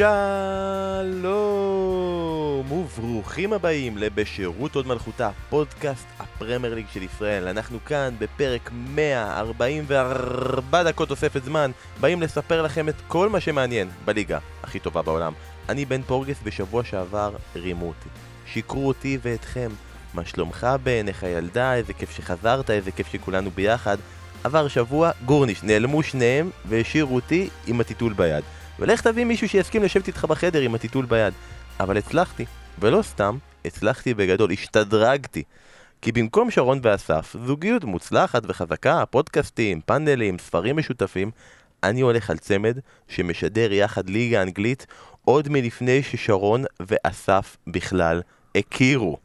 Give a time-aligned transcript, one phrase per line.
[0.00, 1.40] שלום
[2.72, 7.48] וברוכים הבאים לבשירות עוד מלכותה, פודקאסט הפרמייר ליג של ישראל.
[7.48, 14.38] אנחנו כאן בפרק 144 דקות תוספת זמן, באים לספר לכם את כל מה שמעניין בליגה
[14.62, 15.32] הכי טובה בעולם.
[15.68, 18.08] אני בן פורגס, בשבוע שעבר רימו אותי.
[18.46, 19.70] שיקרו אותי ואתכם.
[20.14, 21.08] מה שלומך בן?
[21.08, 21.74] איך הילדה?
[21.74, 23.96] איזה כיף שחזרת, איזה כיף שכולנו ביחד.
[24.44, 28.44] עבר שבוע, גורניש, נעלמו שניהם והשאירו אותי עם הטיטול ביד.
[28.78, 31.34] ולך תביא מישהו שיסכים לשבת איתך בחדר עם הטיטול ביד.
[31.80, 32.44] אבל הצלחתי,
[32.78, 35.42] ולא סתם, הצלחתי בגדול, השתדרגתי.
[36.02, 41.30] כי במקום שרון ואסף, זוגיות מוצלחת וחזקה, פודקאסטים, פאנלים, ספרים משותפים,
[41.82, 44.86] אני הולך על צמד שמשדר יחד ליגה אנגלית
[45.24, 48.22] עוד מלפני ששרון ואסף בכלל
[48.54, 49.18] הכירו.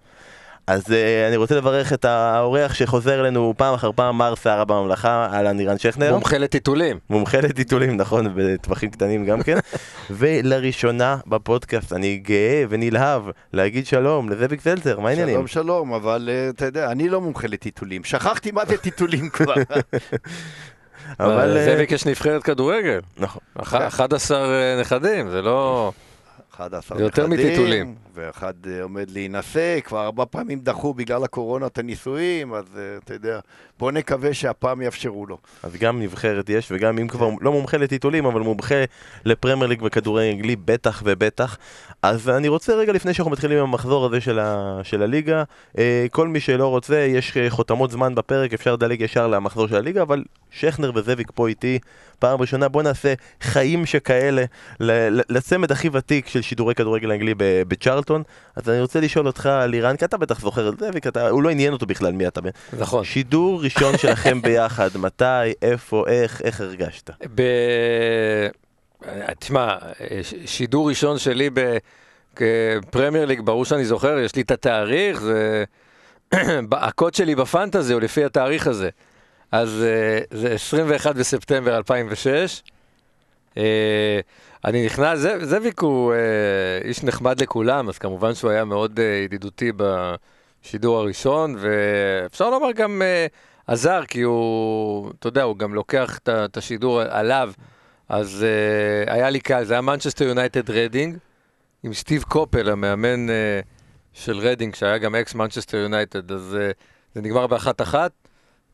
[0.68, 0.94] אז uh,
[1.28, 5.78] אני רוצה לברך את האורח שחוזר אלינו פעם אחר פעם, מר שערה בממלכה, אהלן נירן
[5.78, 6.14] שכנר.
[6.14, 7.00] מומחה לטיטולים.
[7.10, 9.58] מומחה לטיטולים, נכון, בטווחים קטנים גם כן.
[10.10, 15.36] ולראשונה בפודקאסט אני גאה ונלהב להגיד שלום לזאביק זלצר, מה העניינים?
[15.36, 19.56] שלום שלום, אבל uh, אתה יודע, אני לא מומחה לטיטולים, שכחתי מה זה טיטולים כבר.
[21.20, 23.00] אבל אה, זאביק יש נבחרת כדורגל.
[23.18, 23.42] נכון.
[23.58, 24.48] 11
[24.82, 25.92] נכדים, זה לא...
[26.56, 27.96] 11 זה יותר מטיטולים.
[28.16, 33.14] ואחד אה, עומד להינשא, כבר ארבע פעמים דחו בגלל הקורונה את הנישואים, אז אה, אתה
[33.14, 33.40] יודע,
[33.80, 35.38] בוא נקווה שהפעם יאפשרו לו.
[35.64, 38.84] אז גם נבחרת יש, וגם אם כבר לא מומחה לטיטולים, אבל מומחה
[39.26, 41.58] לפרמייר ליג וכדורי אנגלי, בטח ובטח.
[42.02, 45.44] אז אני רוצה רגע לפני שאנחנו מתחילים עם המחזור הזה של, ה, של הליגה,
[45.78, 50.02] אה, כל מי שלא רוצה, יש חותמות זמן בפרק, אפשר לדלג ישר למחזור של הליגה,
[50.02, 51.80] אבל שכנר וזאביק פה איתי,
[52.20, 54.44] פעם ראשונה, בוא נעשה חיים שכאלה
[55.30, 57.34] לצמד הכי ותיק של שידורי כדורגל אנגלי
[58.06, 58.24] בצ'רלטון.
[58.56, 60.90] אז אני רוצה לשאול אותך, לירן, כי אתה בטח זוכר את זה,
[61.30, 62.42] הוא לא עניין אותו בכלל מי אתה.
[62.80, 63.04] נכון.
[63.04, 67.10] שידור ראשון שלכם ביחד, מתי, איפה, איך, איך הרגשת?
[67.36, 67.42] ב...
[69.40, 69.76] תשמע,
[70.46, 71.50] שידור ראשון שלי
[72.34, 75.64] בפרמייר ליג, ברור שאני זוכר, יש לי את התאריך, זה...
[76.72, 78.90] הקוד שלי בפנטזי הוא לפי התאריך הזה.
[79.52, 82.64] אז אה, זה 21 בספטמבר 2006.
[84.66, 86.18] אה, אני נכנס, זאביק הוא אה,
[86.84, 93.02] איש נחמד לכולם, אז כמובן שהוא היה מאוד ידידותי בשידור הראשון, ואפשר לומר גם
[93.68, 97.52] עזר, כי הוא, אתה יודע, הוא גם לוקח את השידור עליו,
[98.10, 98.46] אז
[99.08, 101.18] היה לי קל, זה היה מנצ'סטר יונייטד רדינג,
[101.84, 103.28] עם סטיב קופל, המאמן
[104.14, 106.58] של רדינג, שהיה גם אקס מנצ'סטר יונייטד, אז
[107.14, 108.12] זה נגמר באחת אחת.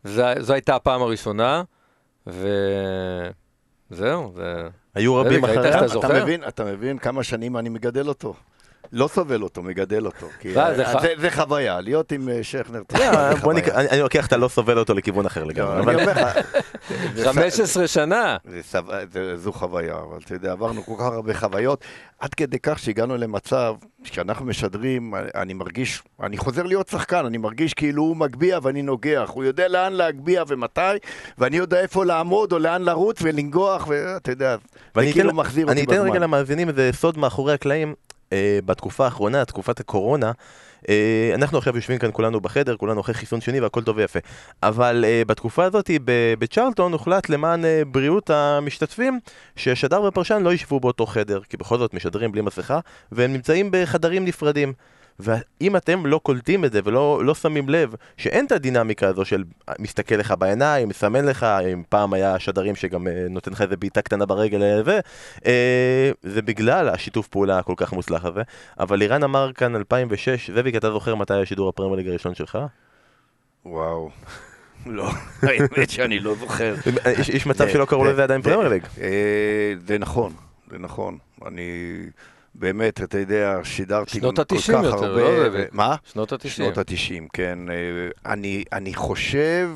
[0.04, 1.64] זו הייתה הפעם הראשונה,
[3.92, 4.68] וזהו, זה...
[4.96, 5.86] היו רבים אחריה.
[5.86, 8.34] אתה מבין, אתה מבין כמה שנים אני מגדל אותו?
[8.92, 10.28] לא סובל אותו, מגדל אותו.
[10.56, 10.74] לא,
[11.18, 12.82] זה חוויה, להיות עם אה, שכנר.
[13.76, 16.06] אני לוקח את הלא סובל אותו לכיוון אחר לגמרי.
[17.24, 18.38] 15 שנה.
[19.36, 21.84] זו חוויה, אבל אתה יודע, עברנו כל כך הרבה חוויות,
[22.20, 27.74] עד כדי כך שהגענו למצב, כשאנחנו משדרים, אני מרגיש, אני חוזר להיות שחקן, אני מרגיש
[27.74, 30.82] כאילו הוא מגביה ואני נוגח, הוא יודע לאן להגביה ומתי,
[31.38, 34.56] ואני יודע איפה לעמוד או לאן לרוץ ולנגוח, ואתה יודע,
[34.96, 35.94] זה כאילו מחזיר אותי בזמן.
[35.94, 37.94] אני אתן רגע למאזינים איזה סוד מאחורי הקלעים.
[38.34, 40.32] אה, בתקופה האחרונה, תקופת הקורונה,
[40.90, 44.20] אה, אנחנו עכשיו יושבים כאן כולנו בחדר, כולנו אחרי חיסון שני והכל טוב ויפה.
[44.64, 45.92] אבל uh, בתקופה הזאת
[46.40, 49.20] בצ'רלטון הוחלט למען בריאות המשתתפים
[49.56, 52.80] שהשדר והפרשן לא ישבו באותו חדר, כי בכל זאת משדרים בלי מסכה,
[53.12, 54.74] והם נמצאים בחדרים נפרדים.
[55.22, 59.44] ואם אתם לא קולטים את זה ולא לא שמים לב שאין את הדינמיקה הזו של
[59.80, 64.02] מסתכל לך בעיניים, מסמן לך, אם פעם היה שדרים שגם אה, נותן לך איזה בעיטה
[64.02, 64.92] קטנה ברגל אה, ו...
[65.46, 68.42] אה, זה בגלל השיתוף פעולה הכל כך מוצלח הזה.
[68.80, 72.58] אבל לירן אמר כאן 2006, זאביק, אתה זוכר מתי השידור הפרמייר ליג הראשון שלך?
[73.66, 74.10] וואו.
[74.86, 75.10] לא,
[75.42, 76.76] האמת שאני לא זוכר.
[77.34, 78.84] יש מצב שלא קראו לזה עדיין פרמייר ליג.
[79.88, 80.34] זה נכון,
[80.72, 81.18] זה נכון.
[81.46, 81.62] אני...
[82.56, 84.60] באמת, אתה יודע, שידרתי כל כך הרבה...
[84.60, 85.66] שנות ה-90 יותר, לא זה...
[85.72, 85.96] מה?
[86.06, 86.50] שנות ה-90.
[86.50, 87.60] שנות ה-90, כן.
[87.70, 89.70] אה, אני, אני חושב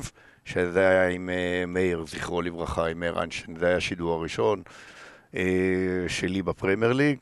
[0.44, 4.62] שזה היה עם אה, מאיר, זכרו לברכה, עם מאיר איינשטיין, זה היה השידור הראשון
[5.36, 5.42] אה,
[6.08, 7.18] שלי בפרמייר ליג.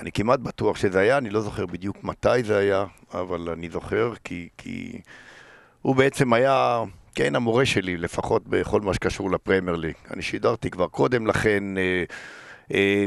[0.00, 4.12] אני כמעט בטוח שזה היה, אני לא זוכר בדיוק מתי זה היה, אבל אני זוכר
[4.24, 5.00] כי, כי
[5.82, 6.82] הוא בעצם היה,
[7.14, 9.94] כן, המורה שלי, לפחות בכל מה שקשור לפרמייר ליג.
[10.10, 11.78] אני שידרתי כבר קודם לכן...
[11.78, 12.04] אה,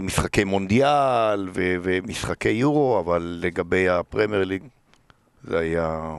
[0.02, 4.64] משחקי מונדיאל ו- ומשחקי יורו, אבל לגבי הפרמייר ליג
[5.44, 6.16] זה היה,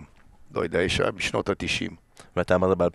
[0.54, 1.90] לא יודע, יש היה בשנות התשעים.
[2.36, 2.88] ואתה אמרת ב-2006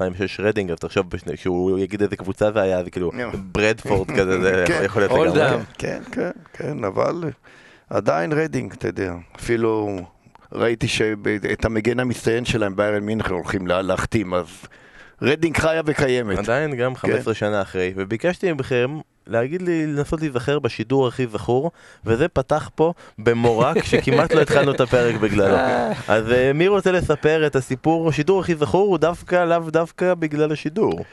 [0.44, 1.06] רדינג, אז תחשוב
[1.36, 3.12] כשהוא יגיד איזה קבוצה זה היה, זה כאילו
[3.52, 4.82] ברדפורד כזה, זה כן.
[4.86, 5.64] יכול להיות לגמרי.
[5.78, 7.24] כן, כן, כן, אבל...
[7.90, 9.14] עדיין רדינג, אתה יודע.
[9.36, 10.00] אפילו
[10.52, 14.48] ראיתי שאת המגן המצטיין שלהם, ביירן מינכן, הולכים לה- להחתים, אז
[15.22, 16.38] רדינג חיה וקיימת.
[16.38, 18.98] עדיין גם 15 שנה אחרי, וביקשתי מכם
[19.28, 21.72] להגיד לי, לנסות להיזכר בשידור הכי זכור,
[22.06, 25.58] וזה פתח פה במורק שכמעט לא התחלנו את הפרק בגללו.
[26.08, 30.52] אז אה, מי רוצה לספר את הסיפור, השידור הכי זכור הוא דווקא, לאו דווקא בגלל
[30.52, 31.06] השידור.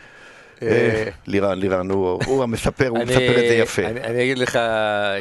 [0.63, 3.83] אה, לירן, לירן, הוא המספר, הוא מספר את זה יפה.
[3.87, 4.59] אני, אגיד לך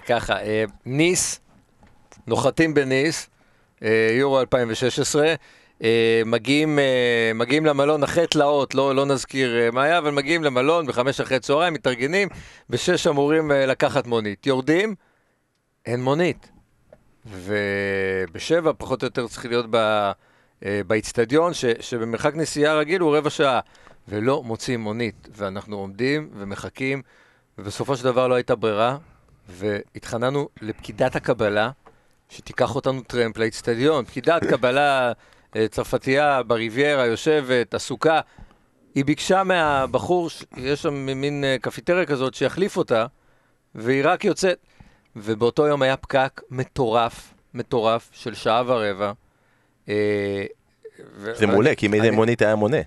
[0.07, 1.39] ככה, אה, ניס,
[2.27, 3.29] נוחתים בניס,
[3.83, 5.35] אה, יורו 2016, אה,
[6.25, 10.87] מגיעים, אה, מגיעים למלון אחרי תלאות, לא, לא נזכיר אה, מה היה, אבל מגיעים למלון
[10.87, 12.27] בחמש אחרי צהריים, מתארגנים,
[12.69, 14.47] בשש אמורים אה, לקחת מונית.
[14.47, 14.95] יורדים,
[15.85, 16.51] אין מונית.
[17.25, 23.59] ובשבע פחות או יותר צריך להיות אה, באיצטדיון, שבמרחק נסיעה רגיל הוא רבע שעה,
[24.07, 25.27] ולא מוצאים מונית.
[25.31, 27.01] ואנחנו עומדים ומחכים,
[27.57, 28.97] ובסופו של דבר לא הייתה ברירה,
[29.49, 31.69] והתחננו לפקידת הקבלה,
[32.29, 34.05] שתיקח אותנו טרמפ לאיצטדיון.
[34.05, 35.13] פקידת קבלה אה,
[35.71, 38.19] צרפתייה בריביירה, יושבת, עסוקה.
[38.95, 43.05] היא ביקשה מהבחור, יש שם מין אה, קפיטריה כזאת, שיחליף אותה,
[43.75, 44.57] והיא רק יוצאת.
[45.15, 49.11] ובאותו יום היה פקק מטורף, מטורף, של שעה ורבע.
[49.89, 50.45] אה,
[51.15, 52.77] ו- זה מעולה, כי אני- מונית היה מונה.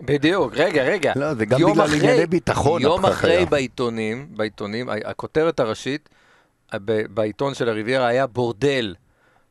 [0.00, 1.12] בדיוק, רגע, רגע.
[1.16, 3.46] לא, זה גם יום בגלל אחרי- ענייני ביטחון יום אחרי היה.
[3.46, 6.08] בעיתונים, בעיתונים, הכותרת הראשית
[7.14, 8.94] בעיתון של הריביירה היה בורדל.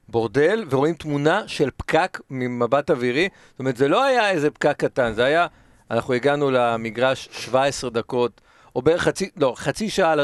[0.10, 3.30] בורדל, ורואים תמונה של פקק ממבט אווירי.
[3.52, 5.48] זאת אומרת, זה לא היה איזה פקק קטן, זה היה,
[5.92, 8.42] אנחנו הגענו למגרש 17 דקות,
[8.76, 10.16] או בערך חצי, לא, חצי שעה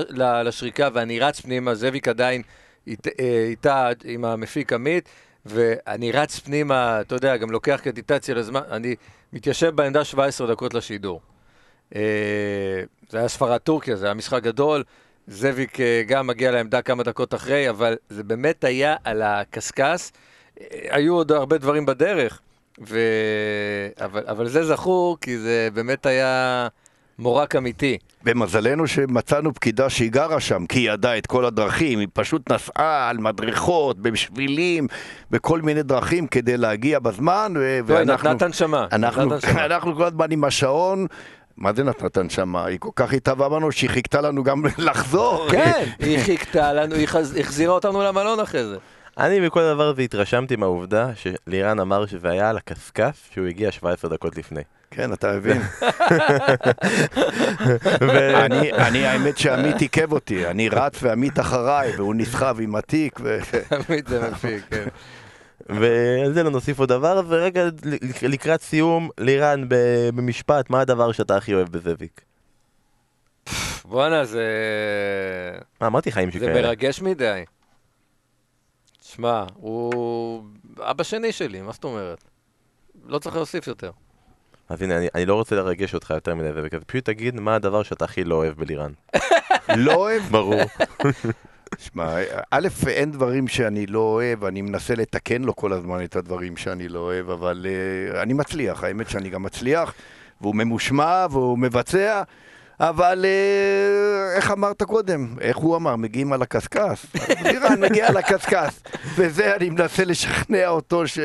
[0.43, 2.41] לשריקה, ואני רץ פנימה, זאביק עדיין
[2.87, 5.09] אית- אה, איתה עם המפיק עמית,
[5.45, 8.95] ואני רץ פנימה, אתה יודע, גם לוקח קרדיטציה לזמן, אני
[9.33, 11.21] מתיישב בעמדה 17 דקות לשידור.
[11.95, 12.01] אה,
[13.09, 14.83] זה היה ספרד טורקיה, זה היה משחק גדול.
[15.27, 20.11] זאביק אה, גם מגיע לעמדה כמה דקות אחרי, אבל זה באמת היה על הקשקש.
[20.61, 22.39] אה, היו עוד הרבה דברים בדרך,
[22.87, 22.99] ו...
[24.01, 26.67] אבל, אבל זה זכור, כי זה באמת היה
[27.19, 27.97] מורק אמיתי.
[28.23, 33.09] במזלנו שמצאנו פקידה שהיא גרה שם, כי היא ידעה את כל הדרכים, היא פשוט נסעה
[33.09, 34.87] על מדרכות, בשבילים,
[35.31, 38.13] בכל מיני דרכים כדי להגיע בזמן, ו- היא ואנחנו...
[38.13, 38.87] נתנה את הנשמה.
[38.91, 39.35] אנחנו.
[39.65, 41.07] אנחנו כל הזמן עם השעון,
[41.61, 42.65] מה זה את הנשמה?
[42.65, 45.47] היא כל כך התאהבה בנו שהיא חיכתה לנו גם לחזור.
[45.51, 47.37] כן, היא חיכתה לנו, היא חז...
[47.39, 48.77] החזירה אותנו למלון אחרי זה.
[49.17, 54.11] אני מכל הדבר הזה התרשמתי מהעובדה שלירן אמר שזה היה על הקשקש שהוא הגיע 17
[54.11, 54.61] דקות לפני.
[54.91, 55.61] כן, אתה מבין.
[58.87, 63.19] אני, האמת שעמית עיכב אותי, אני רץ ועמית אחריי, והוא נסחב עם התיק.
[63.85, 64.87] תמיד זה מפיק, כן.
[65.79, 69.65] ועל זה לא נוסיף עוד דבר, ורגע לק- לקראת סיום, לירן,
[70.15, 72.21] במשפט, מה הדבר שאתה הכי אוהב בזאביק?
[73.85, 74.43] בואנה, זה...
[75.81, 76.53] מה, אמרתי חיים זה שכאלה.
[76.61, 77.43] מרגש מדי.
[79.03, 80.43] שמע, הוא
[80.79, 82.23] אבא שני שלי, מה זאת אומרת?
[83.05, 83.91] לא צריך להוסיף יותר.
[84.69, 86.49] אז הנה, אני, אני לא רוצה לרגש אותך יותר מדי
[86.87, 88.91] פשוט תגיד מה הדבר שאתה הכי לא אוהב בלירן.
[89.77, 90.61] לא אוהב ברור.
[91.77, 92.15] שמע,
[92.51, 96.87] א', אין דברים שאני לא אוהב, אני מנסה לתקן לו כל הזמן את הדברים שאני
[96.87, 99.93] לא אוהב, אבל uh, אני מצליח, האמת שאני גם מצליח,
[100.41, 102.23] והוא ממושמע והוא מבצע,
[102.79, 105.35] אבל uh, איך אמרת קודם?
[105.41, 105.95] איך הוא אמר?
[105.95, 107.05] מגיעים על הקשקש.
[107.43, 108.73] לירן מגיע על הקשקש,
[109.15, 111.19] וזה אני מנסה לשכנע אותו ש...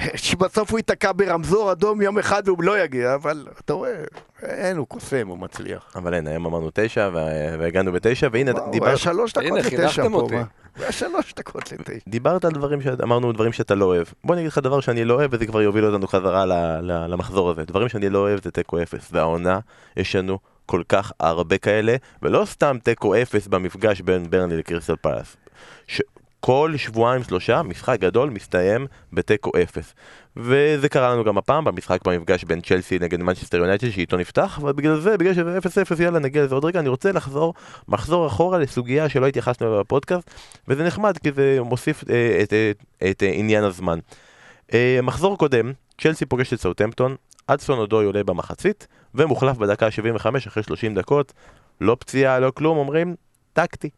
[0.16, 3.94] שבסוף הוא ייתקע ברמזור אדום יום אחד והוא לא יגיע, אבל אתה רואה,
[4.42, 5.92] אין, הוא קוסם, הוא מצליח.
[5.96, 7.26] אבל הנה, היום אמרנו תשע, וה-
[7.58, 10.28] והגענו בתשע, והנה, וואו, הוא דיברת, היה שלוש דקות לתשע פה.
[10.30, 10.38] מה?
[10.76, 11.98] הוא היה שלוש דקות לתשע.
[12.08, 14.06] דיברת על דברים שאמרנו, דברים שאתה לא אוהב.
[14.24, 16.44] בוא אני אגיד לך דבר שאני לא אוהב, וזה כבר יוביל אותנו חזרה
[17.08, 17.64] למחזור הזה.
[17.64, 19.58] דברים שאני לא אוהב זה תיקו אפס, והעונה,
[19.96, 25.36] יש לנו כל כך הרבה כאלה, ולא סתם תיקו אפס במפגש בין ברני לקריסטל פלאס.
[26.40, 29.94] כל שבועיים שלושה משחק גדול מסתיים בתיקו אפס.
[30.36, 34.72] וזה קרה לנו גם הפעם במשחק במפגש בין צ'לסי נגד מנצ'סטר יונייטד שאיתו נפתח, אבל
[34.72, 37.54] בגלל זה, בגלל שזה אפס אפס, יאללה נגיע לזה עוד רגע, אני רוצה לחזור,
[37.88, 40.30] מחזור אחורה לסוגיה שלא התייחסנו אליה בפודקאסט,
[40.68, 43.98] וזה נחמד כי זה מוסיף אה, את, את, את אה, עניין הזמן.
[44.74, 47.16] אה, מחזור קודם, צ'לסי פוגשת את סאוטמפטון,
[47.46, 51.32] אדסון אודוי עולה במחצית, ומוחלף בדקה ה-75 אחרי 30 דקות,
[51.80, 53.14] לא פציעה, לא כלום, אומרים,
[53.52, 53.90] טקטי.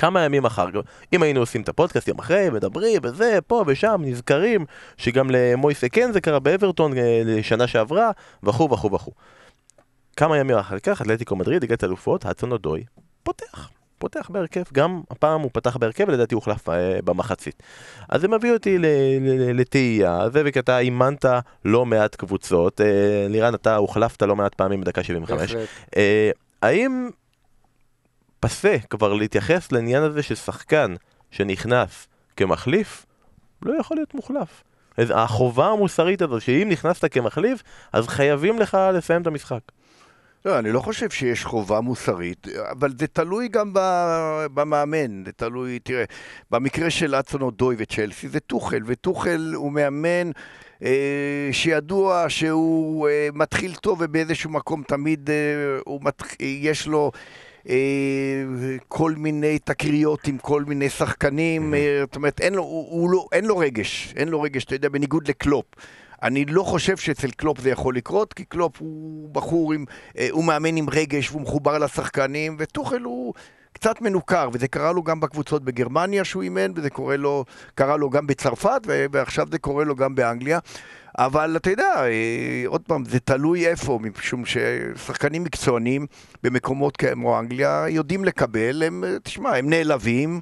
[0.00, 0.66] כמה ימים אחר,
[1.12, 4.66] אם היינו עושים את הפודקאסט יום אחרי, מדברים וזה, פה ושם, נזכרים
[4.96, 8.10] שגם למויסה כן זה קרה באברטון אה, לשנה שעברה,
[8.42, 9.12] וכו' וכו' וכו'.
[10.16, 12.84] כמה ימים אחר כך, אתלטיקו מדריד, ליגת אלופות, האצון אודוי,
[13.22, 13.70] פותח.
[13.98, 17.62] פותח בהרכב, גם הפעם הוא פתח בהרכב ולדעתי הוא הוחלף אה, במחצית.
[18.08, 18.78] אז זה מביא אותי
[19.54, 21.24] לתהייה, זאביק אתה אימנת
[21.64, 25.52] לא מעט קבוצות, אה, לירן אתה הוחלפת לא מעט פעמים בדקה 75.
[25.52, 25.68] בהחלט.
[25.96, 26.30] אה,
[26.62, 27.10] האם
[28.40, 30.94] פסה כבר להתייחס לעניין הזה ששחקן
[31.30, 33.06] שנכנס כמחליף,
[33.62, 34.62] לא יכול להיות מוחלף.
[34.96, 39.60] אז החובה המוסרית הזו, שאם נכנסת כמחליף, אז חייבים לך לסיים את המשחק.
[40.44, 43.70] לא, אני לא חושב שיש חובה מוסרית, אבל זה תלוי גם
[44.54, 46.04] במאמן, זה תלוי, תראה,
[46.50, 50.30] במקרה של אצון אודוי וצ'לסי זה טוחל, וטוחל הוא מאמן
[50.82, 55.34] אה, שידוע שהוא אה, מתחיל טוב ובאיזשהו מקום תמיד אה,
[55.84, 56.26] הוא מתח...
[56.40, 57.10] יש לו...
[57.14, 57.20] אה,
[58.88, 63.26] כל מיני תקריות עם כל מיני שחקנים, אה, זאת אומרת, אין לו, הוא, הוא לא,
[63.32, 65.64] אין לו רגש, אין לו רגש, אתה יודע, בניגוד לקלופ.
[66.22, 69.84] אני לא חושב שאצל קלופ זה יכול לקרות, כי קלופ הוא בחור עם,
[70.18, 73.34] אה, הוא מאמן עם רגש והוא מחובר לשחקנים, וטוחל הוא
[73.72, 78.10] קצת מנוכר, וזה קרה לו גם בקבוצות בגרמניה שהוא אימן, וזה קורה לו, קרה לו
[78.10, 78.80] גם בצרפת,
[79.12, 80.58] ועכשיו זה קורה לו גם באנגליה.
[81.18, 86.06] אבל אתה יודע, אה, עוד פעם, זה תלוי איפה, משום ששחקנים מקצוענים
[86.42, 90.40] במקומות כמו אנגליה יודעים לקבל, הם, תשמע, הם נעלבים,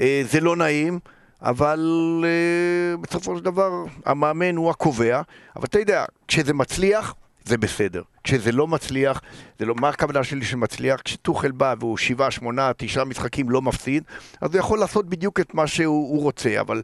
[0.00, 0.98] אה, זה לא נעים.
[1.42, 1.80] אבל
[2.24, 5.22] uh, בסופו של דבר המאמן הוא הקובע,
[5.56, 8.02] אבל אתה יודע, כשזה מצליח, זה בסדר.
[8.24, 9.20] כשזה לא מצליח,
[9.58, 11.00] זה לא, מה הכוונה שלי שמצליח?
[11.00, 14.02] כשטוחל בא והוא שבעה, שמונה, תשעה משחקים לא מפסיד,
[14.40, 16.82] אז הוא יכול לעשות בדיוק את מה שהוא רוצה, אבל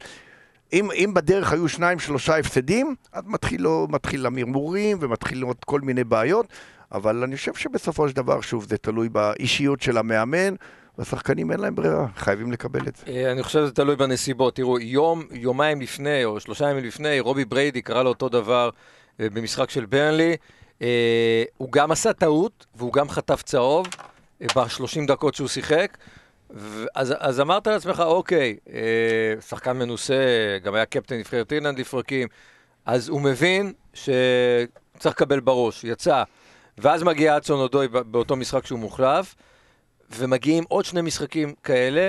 [0.72, 6.46] אם, אם בדרך היו שניים, שלושה הפסדים, אז מתחיל, מתחיל המרמורים ומתחילות כל מיני בעיות,
[6.92, 10.54] אבל אני חושב שבסופו של דבר, שוב, זה תלוי באישיות של המאמן.
[10.98, 13.12] והשחקנים אין להם ברירה, חייבים לקבל את זה.
[13.12, 14.56] אה, אני חושב שזה תלוי בנסיבות.
[14.56, 18.70] תראו, יום, יומיים לפני, או שלושה ימים לפני, רובי בריידי קרא לו אותו דבר
[19.20, 20.36] אה, במשחק של ברנלי.
[20.82, 23.86] אה, הוא גם עשה טעות, והוא גם חטף צהוב
[24.42, 25.98] ב-30 דקות שהוא שיחק.
[26.94, 28.56] אז, אז אמרת לעצמך, אוקיי,
[29.48, 30.14] שחקן מנוסה,
[30.62, 32.28] גם היה קפטן נבחרת אילנד לפרקים,
[32.86, 36.22] אז הוא מבין שצריך לקבל בראש, יצא.
[36.78, 39.34] ואז מגיע אצון אודוי באותו משחק שהוא מוחלף.
[40.16, 42.08] ומגיעים עוד שני משחקים כאלה,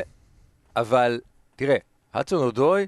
[0.76, 1.20] אבל
[1.56, 1.78] תראה,
[2.14, 2.88] האצון אודוי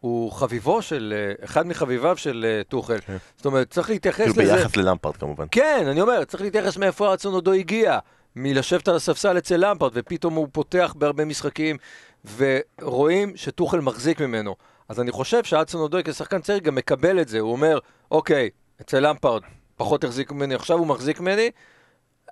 [0.00, 2.98] הוא חביבו של, אה, אחד מחביביו של אה, טוחל.
[3.00, 3.16] כן.
[3.36, 4.42] זאת אומרת, צריך להתייחס כאילו לזה...
[4.42, 5.46] כאילו ביחס ללמפרד כמובן.
[5.50, 7.98] כן, אני אומר, צריך להתייחס מאיפה האצון אודוי הגיע.
[8.36, 11.76] מלשבת על הספסל אצל למפרד, ופתאום הוא פותח בהרבה משחקים,
[12.36, 14.56] ורואים שטוחל מחזיק ממנו.
[14.88, 17.78] אז אני חושב שאצון אודוי כשחקן צעיר גם מקבל את זה, הוא אומר,
[18.10, 18.50] אוקיי,
[18.80, 19.42] אצל למפרד
[19.76, 21.50] פחות החזיק ממני, עכשיו הוא מחזיק ממני,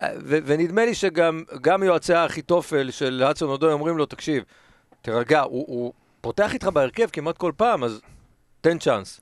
[0.02, 4.44] ו- ונדמה לי שגם יועצי האחיתופל של האצון אודוי אומרים לו, תקשיב,
[5.02, 8.00] תירגע, הוא, הוא פותח איתך בהרכב כמעט כל פעם, אז
[8.61, 9.21] תן צ'אנס.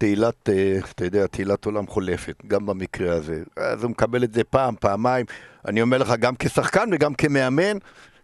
[0.00, 3.42] תהילת, אה, אתה יודע, תהילת עולם חולפת, גם במקרה הזה.
[3.56, 5.26] אז הוא מקבל את זה פעם, פעמיים.
[5.68, 7.76] אני אומר לך, גם כשחקן וגם כמאמן,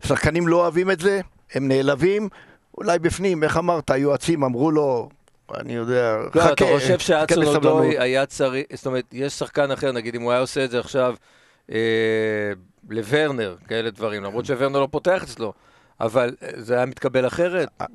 [0.04, 1.21] שחקנים לא אוהבים את זה,
[1.54, 2.28] הם נעלבים,
[2.78, 5.09] אולי בפנים, איך אמרת, היועצים אמרו לו,
[5.54, 9.92] אני יודע, לא, חכה, אתה חושב שאצון אודוי היה צריך, זאת אומרת, יש שחקן אחר,
[9.92, 11.14] נגיד, אם הוא היה עושה את זה עכשיו,
[11.73, 11.78] אה,
[12.90, 15.52] לוורנר, כאלה דברים, למרות שוורנר לא פותח אצלו.
[16.00, 17.68] אבל אה, זה היה מתקבל אחרת?
[17.80, 17.86] אה,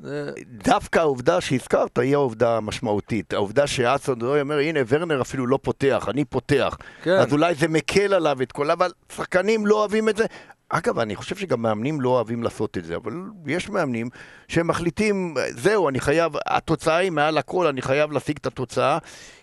[0.63, 3.33] דווקא העובדה שהזכרת היא העובדה המשמעותית.
[3.33, 6.77] העובדה שאסון דוי אומר, הנה, ורנר אפילו לא פותח, אני פותח.
[7.03, 7.17] כן.
[7.17, 8.71] אז אולי זה מקל עליו את כל...
[8.71, 10.25] אבל שחקנים לא אוהבים את זה.
[10.73, 13.13] אגב, אני חושב שגם מאמנים לא אוהבים לעשות את זה, אבל
[13.45, 14.09] יש מאמנים
[14.47, 18.97] שהם מחליטים, זהו, אני חייב, התוצאה היא מעל הכל, אני חייב להשיג את התוצאה,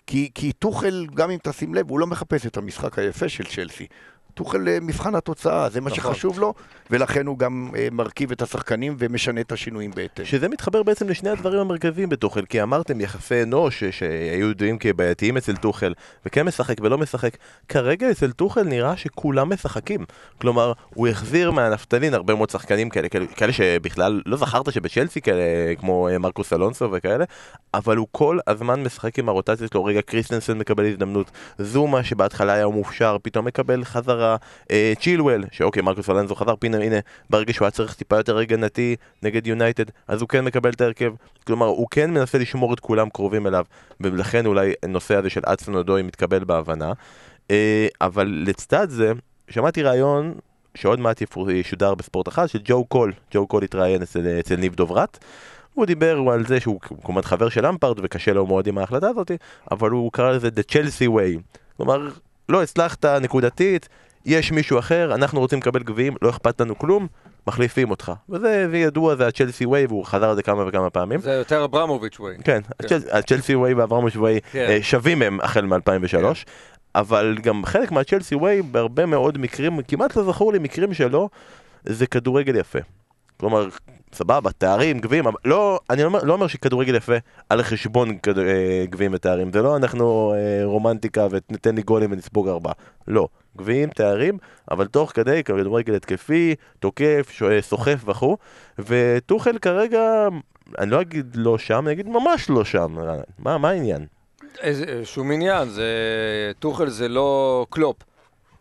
[0.07, 3.87] כי, כי טוחל, גם אם תשים לב, הוא לא מחפש את המשחק היפה של צ'לסי.
[4.39, 6.03] טוחל אה, מבחן התוצאה, זה מה נכון.
[6.03, 6.53] שחשוב לו,
[6.89, 10.25] ולכן הוא גם אה, מרכיב את השחקנים ומשנה את השינויים בהתאם.
[10.25, 15.55] שזה מתחבר בעצם לשני הדברים המרכזיים בטוחל, כי אמרתם יחסי אנוש שהיו ידועים כבעייתיים אצל
[15.55, 15.93] טוחל,
[16.25, 17.37] וכן משחק ולא משחק.
[17.69, 20.05] כרגע אצל טוחל נראה שכולם משחקים.
[20.41, 25.75] כלומר, הוא החזיר מהנפטלין הרבה מאוד שחקנים כאלה, כאלה, כאלה שבכלל לא זכרת שבצ'לסי כאלה,
[25.79, 27.25] כמו אה, מרקוס אלונסו וכאלה,
[27.73, 29.85] אבל הוא כל הזמן משחק עם הרוטציה שלו.
[29.85, 34.28] רגע קריסטנסון מקבל הזדמנות, זומה שבהתחלה היה מופשר, פתאום מקבל חזרה.
[34.71, 36.95] אה, צ'ילואל, שאוקיי, מרקוס אלנזו חזר, פינה, הנה,
[37.29, 41.13] ברגע שהוא היה צריך טיפה יותר הגנתי נגד יונייטד, אז הוא כן מקבל את ההרכב.
[41.47, 43.65] כלומר, הוא כן מנסה לשמור את כולם קרובים אליו,
[44.01, 46.93] ולכן אולי הנושא הזה של הדסון אודוי מתקבל בהבנה.
[47.51, 49.11] אה, אבל לצד זה,
[49.49, 50.33] שמעתי ריאיון
[50.75, 53.13] שעוד מעט ישודר בספורט אחד, של ג'ו קול.
[53.33, 55.17] ג'ו קול התראיין אצל, אצל ניב דוברת.
[55.73, 59.31] הוא דיבר על זה שהוא כמובן חבר של למפרד וקשה לו מאוד עם ההחלטה הזאת,
[59.71, 61.57] אבל הוא קרא לזה The Chelsea Way.
[61.77, 62.09] כלומר,
[62.49, 63.89] לא הצלחת נקודתית,
[64.25, 67.07] יש מישהו אחר, אנחנו רוצים לקבל גביעים, לא אכפת לנו כלום,
[67.47, 68.11] מחליפים אותך.
[68.29, 71.21] וזה ידוע, זה ה Chelsea Way, והוא חזר על זה כמה וכמה פעמים.
[71.21, 72.35] זה יותר אברמוביץ' ווי.
[72.43, 72.97] כן, כן.
[73.11, 74.65] הצ'לסי ווי והאברמוביץ' ווי כן.
[74.69, 76.11] אה, שווים הם החל מ-2003.
[76.11, 76.31] כן.
[76.95, 81.29] אבל גם חלק מהצ'לסי ווי, בהרבה מאוד מקרים, כמעט לא זכור לי מקרים שלו,
[81.85, 82.79] זה כדורגל יפה.
[83.37, 83.67] כלומר,
[84.13, 87.13] סבבה, תארים, גביעים, אבל לא, אני אומר, לא אומר שכדורגל יפה
[87.49, 88.39] על חשבון כד...
[88.39, 92.73] אה, גביעים ותארים, זה לא אנחנו אה, רומנטיקה ותן לי גולים ונספוג ארבעה,
[93.07, 93.27] לא,
[93.59, 94.37] גביעים, תארים,
[94.71, 98.37] אבל תוך כדי כדורגל התקפי, תוקף, סוחף וכו',
[98.79, 100.27] וטוחל כרגע,
[100.79, 102.95] אני לא אגיד לא שם, אני אגיד ממש לא שם,
[103.39, 104.05] מה, מה העניין?
[105.03, 105.91] שום עניין, זה...
[106.59, 107.97] טוחל זה לא קלופ.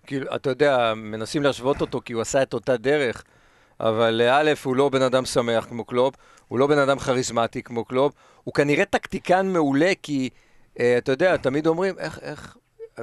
[0.06, 3.24] כאילו, אתה יודע, מנסים להשוות אותו כי הוא עשה את אותה דרך.
[3.80, 6.14] אבל אה, א', הוא לא בן אדם שמח כמו קלופ,
[6.48, 8.12] הוא לא בן אדם כריזמטי כמו קלופ,
[8.44, 10.30] הוא כנראה טקטיקן מעולה, כי
[10.80, 12.56] אה, אתה יודע, תמיד אומרים, איך, איך,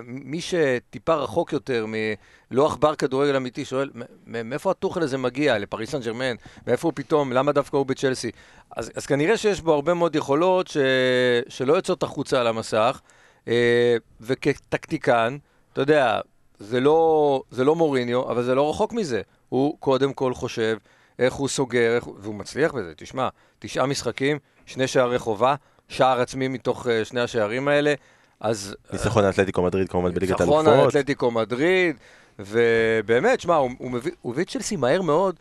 [0.05, 3.89] מי שטיפה רחוק יותר ולא עכבר כדורגל אמיתי שואל,
[4.25, 5.57] מאיפה הטוחל הזה מגיע?
[5.57, 6.35] לפריס סן ג'רמן?
[6.67, 7.33] מאיפה הוא פתאום?
[7.33, 8.31] למה דווקא הוא בצ'לסי?
[8.75, 10.77] אז, אז כנראה שיש בו הרבה מאוד יכולות ש,
[11.47, 13.01] שלא יוצאות החוצה על המסך,
[13.47, 15.37] אה, וכטקטיקן,
[15.73, 16.19] אתה יודע,
[16.59, 19.21] זה לא, זה לא מוריניו, אבל זה לא רחוק מזה.
[19.49, 20.77] הוא קודם כל חושב
[21.19, 22.93] איך הוא סוגר, איך, והוא מצליח בזה.
[22.97, 23.27] תשמע,
[23.59, 25.55] תשעה משחקים, שני שערי חובה,
[25.89, 27.93] שער עצמי מתוך uh, שני השערים האלה,
[28.39, 28.75] אז...
[28.93, 30.65] ניצחון uh, אתלטיקו מדריד כמובן בליגת אלופות.
[30.65, 31.95] ניצחון אתלטיקו מדריד,
[32.39, 35.35] ובאמת, שמע, הוא, הוא מביא, הוא את צ'לסי מהר מאוד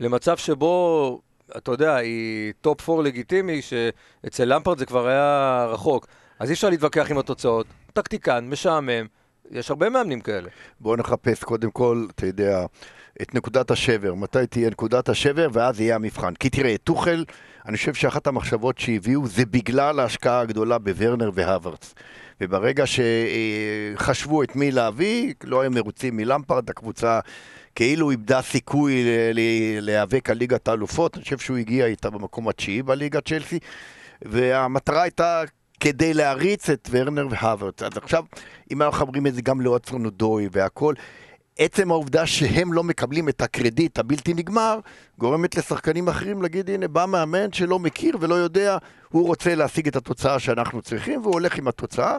[0.00, 1.20] למצב שבו,
[1.56, 6.06] אתה יודע, היא top 4 לגיטימי, שאצל למפרד זה כבר היה רחוק.
[6.38, 7.66] אז אי אפשר להתווכח עם התוצאות.
[7.92, 9.06] טקטיקן, משעמם,
[9.50, 10.48] יש הרבה מאמנים כאלה.
[10.80, 12.66] בואו נחפש קודם כל, אתה יודע,
[13.22, 16.34] את נקודת השבר, מתי תהיה נקודת השבר, ואז יהיה המבחן.
[16.34, 17.24] כי תראה, טוחל,
[17.68, 21.94] אני חושב שאחת המחשבות שהביאו זה בגלל ההשקעה הגדולה בוורנר והאברץ.
[22.40, 27.20] וברגע שחשבו את מי להביא, לא היו מרוצים מלמפרד, הקבוצה
[27.74, 29.04] כאילו איבדה סיכוי
[29.80, 33.58] להיאבק על ליגת האלופות, אני חושב שהוא הגיע איתה במקום התשיעי בליגת צ'לסי,
[34.22, 35.42] והמטרה הייתה
[35.80, 37.82] כדי להריץ את ורנר והוורץ.
[37.82, 38.24] אז עכשיו,
[38.70, 40.94] אם אנחנו מחברים את זה גם לאוצרנו דוי והכל,
[41.58, 44.78] עצם העובדה שהם לא מקבלים את הקרדיט הבלתי נגמר,
[45.18, 49.96] גורמת לשחקנים אחרים להגיד, הנה, בא מאמן שלא מכיר ולא יודע, הוא רוצה להשיג את
[49.96, 52.16] התוצאה שאנחנו צריכים, והוא הולך עם התוצאה.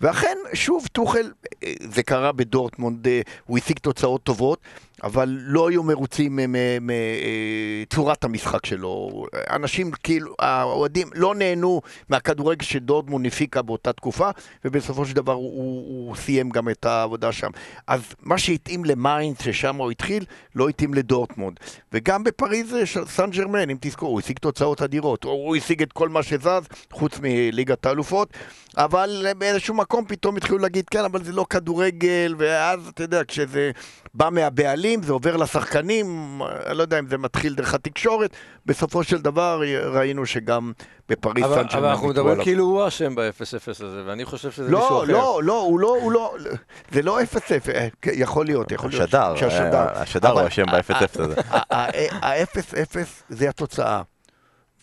[0.00, 1.32] ואכן, שוב, טוחל,
[1.64, 4.60] אה, זה קרה בדורטמונד, אה, הוא השיג תוצאות טובות,
[5.02, 6.38] אבל לא היו מרוצים
[6.80, 9.26] מצורת אה, המשחק שלו.
[9.50, 14.30] אנשים, כאילו, האוהדים לא נהנו מהכדורגל שדורטמונד הפיקה באותה תקופה,
[14.64, 17.50] ובסופו של דבר הוא, הוא, הוא סיים גם את העבודה שם.
[17.86, 21.56] אז מה שהתאים למיינץ, ששם הוא התחיל, לא התאים לדורטמונד.
[21.92, 22.74] וגם בפריז
[23.06, 26.62] סן ג'רמן, אם תזכור, הוא השיג תוצאות אדירות, הוא השיג את כל מה שזז,
[26.92, 28.28] חוץ מליגת האלופות,
[28.76, 33.70] אבל באיזשהו מקום פתאום התחילו להגיד, כן, אבל זה לא כדורגל, ואז, אתה יודע, כשזה
[34.14, 38.30] בא מהבעלים, זה עובר לשחקנים, אני לא יודע אם זה מתחיל דרך התקשורת,
[38.66, 40.72] בסופו של דבר ראינו שגם
[41.08, 41.68] בפריס סן ג'רמן...
[41.72, 45.12] אבל אנחנו מדברים כאילו הוא אשם ב-0-0 הזה, ואני חושב שזה לא, מישהו אחר.
[45.12, 46.34] לא, לא, הוא לא, הוא לא,
[46.92, 47.24] זה לא 0-0,
[48.02, 49.02] כן, יכול להיות, יכול להיות.
[49.02, 49.34] השדר,
[49.94, 51.34] השדר הוא אשם ב-0-0 הזה.
[51.70, 52.96] ה-0-0
[53.28, 54.02] זה התוצאה.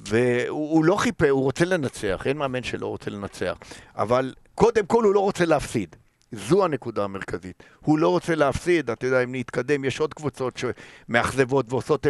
[0.09, 3.57] והוא לא חיפה, הוא רוצה לנצח, אין מאמן שלא רוצה לנצח.
[3.95, 5.95] אבל קודם כל הוא לא רוצה להפסיד.
[6.33, 7.63] זו הנקודה המרכזית.
[7.79, 12.09] הוא לא רוצה להפסיד, אתה יודע, אם נתקדם, יש עוד קבוצות שמאכזבות ועושות 0-0,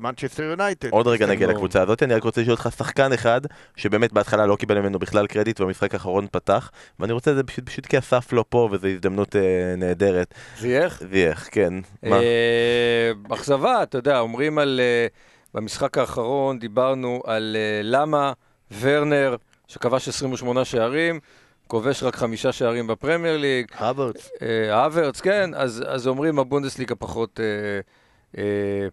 [0.00, 0.88] מנצ'סטר יונייטד.
[0.90, 1.52] עוד רגע נגיע לא...
[1.52, 3.40] לקבוצה הזאת, אני רק רוצה לשאול אותך שחקן אחד,
[3.76, 7.66] שבאמת בהתחלה לא קיבל ממנו בכלל קרדיט, ובמשחק האחרון פתח, ואני רוצה את זה פשוט,
[7.66, 10.34] פשוט כי אסף לא פה, וזו הזדמנות אה, נהדרת.
[10.58, 11.02] זייח?
[11.10, 11.74] זייח, כן.
[12.04, 14.80] אה, אכזבה, אתה יודע, אומרים על...
[14.82, 15.06] אה,
[15.54, 18.32] במשחק האחרון דיברנו על uh, למה
[18.80, 19.36] ורנר,
[19.68, 21.20] שכבש 28 שערים,
[21.66, 23.66] כובש רק חמישה שערים בפרמייר ליג.
[23.78, 24.30] הוורץ.
[24.72, 28.38] הוורץ, כן, אז, אז אומרים הבונדסליגה פחות, uh, uh,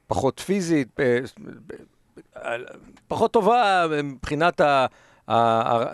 [0.07, 2.41] פחות פיזית, uh,
[3.07, 4.85] פחות טובה מבחינת ה...
[5.27, 5.89] ה, ה,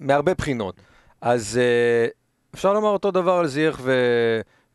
[0.00, 0.74] מהרבה בחינות.
[1.20, 3.92] אז uh, אפשר לומר אותו דבר על זייח ו...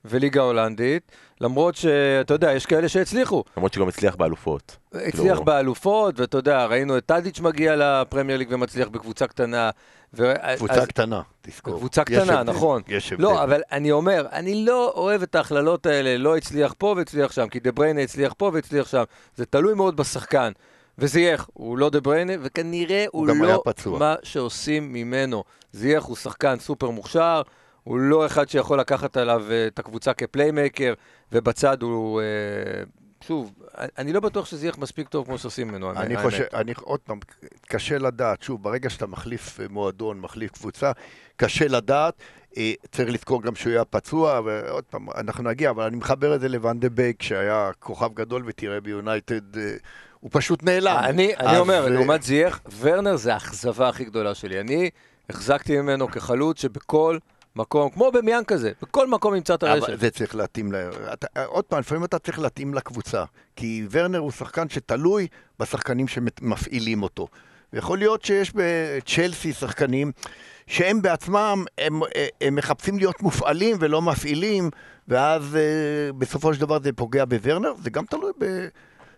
[0.06, 3.43] וליגה הולנדית, למרות שאתה יודע, יש כאלה שהצליחו.
[3.58, 4.78] למרות שגם הצליח באלופות.
[4.93, 5.43] הצליח לא...
[5.43, 9.69] באלופות, ואתה יודע, ראינו את טאדיץ' מגיע לפרמייר ליג ומצליח בקבוצה קטנה.
[10.13, 10.34] ו...
[10.58, 10.88] קבוצה אז...
[10.88, 11.78] קטנה, תזכור.
[11.78, 12.82] קבוצה קטנה, הבדל, נכון.
[12.88, 13.23] יש הבדל.
[13.23, 17.47] לא, אבל אני אומר, אני לא אוהב את ההכללות האלה, לא הצליח פה והצליח שם,
[17.47, 19.04] כי דה בריינה הצליח פה והצליח שם.
[19.36, 20.52] זה תלוי מאוד בשחקן.
[20.97, 23.63] וזייח, הוא לא דה בריינה, וכנראה הוא, הוא לא
[24.00, 25.43] מה שעושים ממנו.
[25.71, 27.41] זייח הוא שחקן סופר מוכשר,
[27.88, 30.93] הוא לא אחד שיכול לקחת עליו אה, את הקבוצה כ playmaker,
[31.32, 32.21] ובצד הוא...
[32.21, 32.84] אה,
[33.28, 33.54] שוב,
[33.97, 36.02] אני לא בטוח שזה יהיה מספיק טוב כמו שעושים ממנו, האמת.
[36.02, 37.19] אני חושב, אני, עוד פעם,
[37.67, 40.91] קשה לדעת, שוב, ברגע שאתה מחליף אה, מועדון, מחליף קבוצה,
[41.36, 42.13] קשה לדעת,
[42.91, 46.50] צריך לזכור גם שהוא היה פצוע, ועוד פעם, אנחנו נגיע, אבל אני מחבר את זה
[46.50, 49.58] לוואן דה בייק, שהיה כוכב גדול ותראה ביונייטד,
[50.19, 50.97] הוא פשוט נעלם.
[51.04, 54.60] אני, אני אומר, לעומת זייח, ורנר זה האכזבה הכי גדולה שלי.
[54.60, 54.89] אני
[55.30, 57.17] החזקתי ממנו כחלוץ שבכל...
[57.58, 59.89] מקום, כמו במיאן כזה, בכל מקום ימצא את הרשת.
[59.89, 60.76] אבל זה צריך להתאים, ל...
[61.13, 63.24] אתה, עוד פעם, לפעמים אתה צריך להתאים לקבוצה.
[63.56, 65.28] כי ורנר הוא שחקן שתלוי
[65.60, 67.28] בשחקנים שמפעילים אותו.
[67.74, 70.12] ויכול להיות שיש בצ'לסי שחקנים
[70.67, 72.00] שהם בעצמם, הם,
[72.41, 74.70] הם מחפשים להיות מופעלים ולא מפעילים,
[75.08, 78.32] ואז אה, בסופו של דבר זה פוגע בוורנר, זה גם תלוי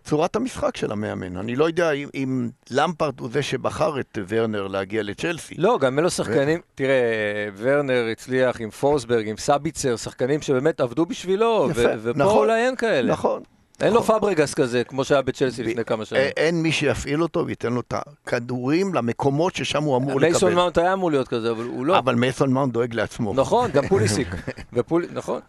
[0.10, 1.38] בצורת המשחק של המאמן.
[1.38, 5.56] אני לא יודע אם, אם למפרד הוא זה שבחר את ורנר להגיע לצ'לסי.
[5.58, 6.76] לא, גם אלו שחקנים, ו...
[6.76, 12.38] תראה, ורנר הצליח עם פורסברג, עם סביצר, שחקנים שבאמת עבדו בשבילו, יפה, ו- ופה נכון,
[12.38, 13.12] אולי אין כאלה.
[13.12, 13.44] נכון.
[13.82, 16.22] אין לו פאברגס כזה, כמו שהיה בצ'לסי לפני כמה שנים.
[16.38, 20.22] אין מי שיפעיל אותו וייתן לו את הכדורים למקומות ששם הוא אמור לקבל.
[20.22, 21.98] מייסון מאונט היה אמור להיות כזה, אבל הוא לא.
[21.98, 23.34] אבל מייסון מאונט דואג לעצמו.
[23.34, 24.28] נכון, גם פוליסיק.
[25.14, 25.40] נכון.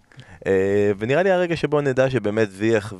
[0.46, 2.92] אה, ונראה לי הרגע שבו נדע שבאמת זייח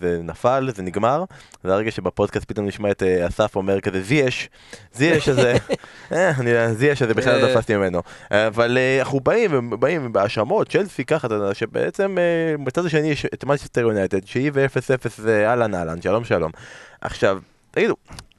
[0.00, 1.24] ונפל, זה נגמר.
[1.64, 4.50] זה הרגע שבפודקאסט פתאום נשמע את אה, אסף אומר כזה זייש,
[4.94, 5.54] זייש הזה,
[6.12, 6.32] אה,
[6.74, 8.02] זייש הזה בכלל לא תפסתי ממנו.
[8.30, 12.16] אבל אנחנו באים ובאים בהאשמות, צ'לסי ככה, שבעצם
[12.64, 14.67] בצד השני יש את מנצ'סטר יונייטד, שהיא ו-0-0
[15.16, 16.52] זה אהלן אהלן, שלום שלום.
[17.00, 17.38] עכשיו,
[17.70, 17.94] תגידו,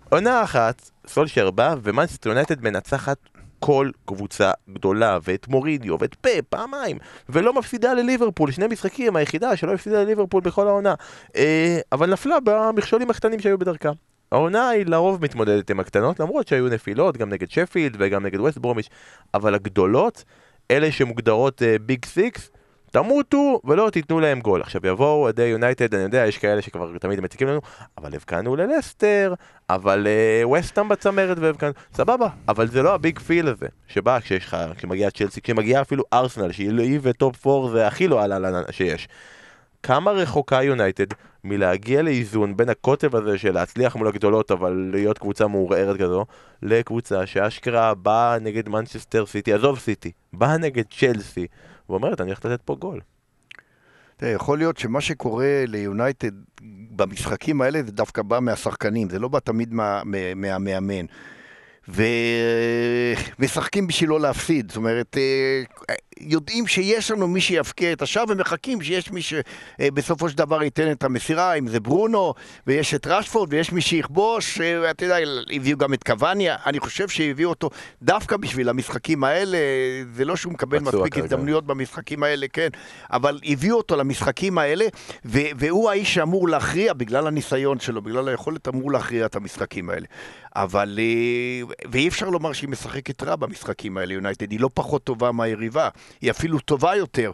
[0.10, 3.18] עונה אחת, סולשר בא ומנצ'סטר יונייטד מנצחת
[3.60, 6.98] כל קבוצה גדולה, ואת מוריניו, ואת פה, פעמיים,
[7.30, 10.94] ולא מפסידה לליברפול, שני משחקים, היחידה שלא הפסידה לליברפול בכל העונה,
[11.36, 13.90] אה, אבל נפלה במכשולים הקטנים שהיו בדרכה.
[14.32, 18.58] העונה היא לרוב מתמודדת עם הקטנות, למרות שהיו נפילות, גם נגד שפילד וגם נגד ווסט
[18.58, 18.90] ברומיץ',
[19.34, 20.24] אבל הגדולות,
[20.72, 22.52] אלה שמוגדרות big uh, six,
[22.92, 24.62] תמותו ולא תיתנו להם גול.
[24.62, 27.62] עכשיו יבואו אוהדי יונייטד, אני יודע, יש כאלה שכבר תמיד מציקים לנו,
[27.98, 29.34] אבל הבקענו ללסטר,
[29.70, 30.08] אבל
[30.78, 35.42] uh, בצמרת והבקענו, סבבה, אבל זה לא הביג פיל הזה, שבא כשיש לך, כשמגיע צ'לסי,
[35.42, 39.08] כשמגיע אפילו ארסנל, שהיא לא היא וטופ 4 זה הכי לא עלה שיש.
[39.84, 41.06] כמה רחוקה יונייטד
[41.44, 46.26] מלהגיע לאיזון בין הקוטב הזה של להצליח מול הגדולות אבל להיות קבוצה מעורערת כזו
[46.62, 51.48] לקבוצה שאשכרה באה נגד מנצ'סטר סיטי, עזוב סיטי, באה נגד צ'לסי
[51.90, 53.00] ואומרת, אני הולך לתת פה גול.
[54.18, 56.32] תראה, יכול להיות שמה שקורה ליונייטד
[56.92, 59.74] במשחקים האלה זה דווקא בא מהשחקנים, זה לא בא תמיד
[60.36, 61.06] מהמאמן.
[61.06, 61.12] מה,
[63.40, 64.68] ומשחקים בשביל לא להפסיד.
[64.70, 65.64] זאת אומרת, אה,
[66.20, 71.04] יודעים שיש לנו מי שיפקיע את השער ומחכים שיש מי שבסופו של דבר ייתן את
[71.04, 72.34] המסירה, אם זה ברונו,
[72.68, 75.18] ויש את רשפורד, ויש מי שיכבוש, אה, אתה יודע,
[75.52, 77.70] הביאו גם את קווניה, אני חושב שהביאו אותו
[78.02, 79.58] דווקא בשביל המשחקים האלה,
[80.14, 82.70] זה לא שהוא מקבל מספיק הזדמנויות במשחקים האלה, כן,
[83.12, 84.86] אבל הביאו אותו למשחקים האלה,
[85.26, 90.06] והוא האיש שאמור להכריע בגלל הניסיון שלו, בגלל היכולת אמור להכריע את המשחקים האלה.
[90.56, 91.00] אבל...
[91.02, 94.52] אה, ואי אפשר לומר שהיא משחקת רע במשחקים האלה, יונייטד.
[94.52, 95.90] היא לא פחות טובה מהיריבה,
[96.22, 97.32] היא אפילו טובה יותר.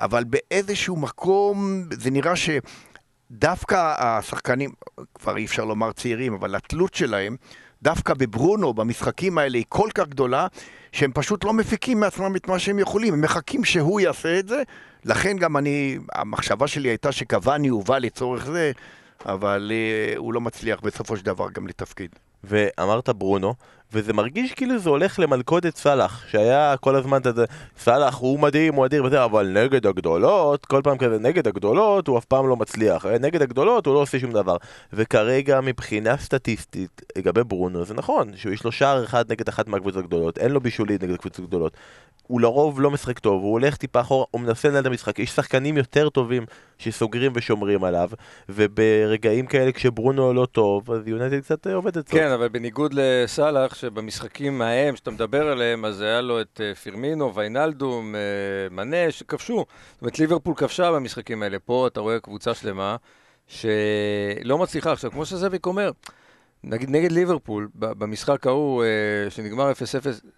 [0.00, 4.70] אבל באיזשהו מקום זה נראה שדווקא השחקנים,
[5.14, 7.36] כבר אי אפשר לומר צעירים, אבל התלות שלהם,
[7.82, 10.46] דווקא בברונו, במשחקים האלה, היא כל כך גדולה,
[10.92, 14.62] שהם פשוט לא מפיקים מעצמם את מה שהם יכולים, הם מחכים שהוא יעשה את זה.
[15.04, 18.72] לכן גם אני, המחשבה שלי הייתה שקוואני הובא לצורך זה,
[19.26, 19.72] אבל
[20.14, 22.10] uh, הוא לא מצליח בסופו של דבר גם לתפקיד.
[22.44, 23.54] ואמרת ברונו,
[23.92, 27.18] וזה מרגיש כאילו זה הולך למלכודת סאלח, שהיה כל הזמן
[27.78, 32.18] סאלח הוא מדהים, הוא אדיר וזה, אבל נגד הגדולות, כל פעם כזה, נגד הגדולות הוא
[32.18, 34.56] אף פעם לא מצליח, נגד הגדולות הוא לא עושה שום דבר.
[34.92, 40.04] וכרגע מבחינה סטטיסטית, לגבי ברונו, זה נכון, שהוא יש לו שער אחד נגד אחת מהקבוצות
[40.04, 41.76] הגדולות, אין לו בישולית נגד קבוצות גדולות.
[42.30, 45.30] הוא לרוב לא משחק טוב, הוא הולך טיפה אחורה, הוא מנסה לנהל את המשחק, יש
[45.30, 46.46] שחקנים יותר טובים
[46.78, 48.10] שסוגרים ושומרים עליו,
[48.48, 52.18] וברגעים כאלה כשברונו לא טוב, אז יונתן קצת עובד אצלו.
[52.18, 57.34] כן, אבל בניגוד לסאלח, שבמשחקים ההם שאתה מדבר עליהם, אז היה לו את uh, פירמינו,
[57.34, 59.64] ויינלדום, uh, מנה, שכבשו.
[59.92, 61.58] זאת אומרת, ליברפול כבשה במשחקים האלה.
[61.58, 62.96] פה אתה רואה קבוצה שלמה
[63.46, 64.92] שלא מצליחה.
[64.92, 65.90] עכשיו, כמו שזאביק אומר,
[66.64, 69.74] נגיד נגד ליברפול, במשחק ההוא uh, שנגמר 0-0,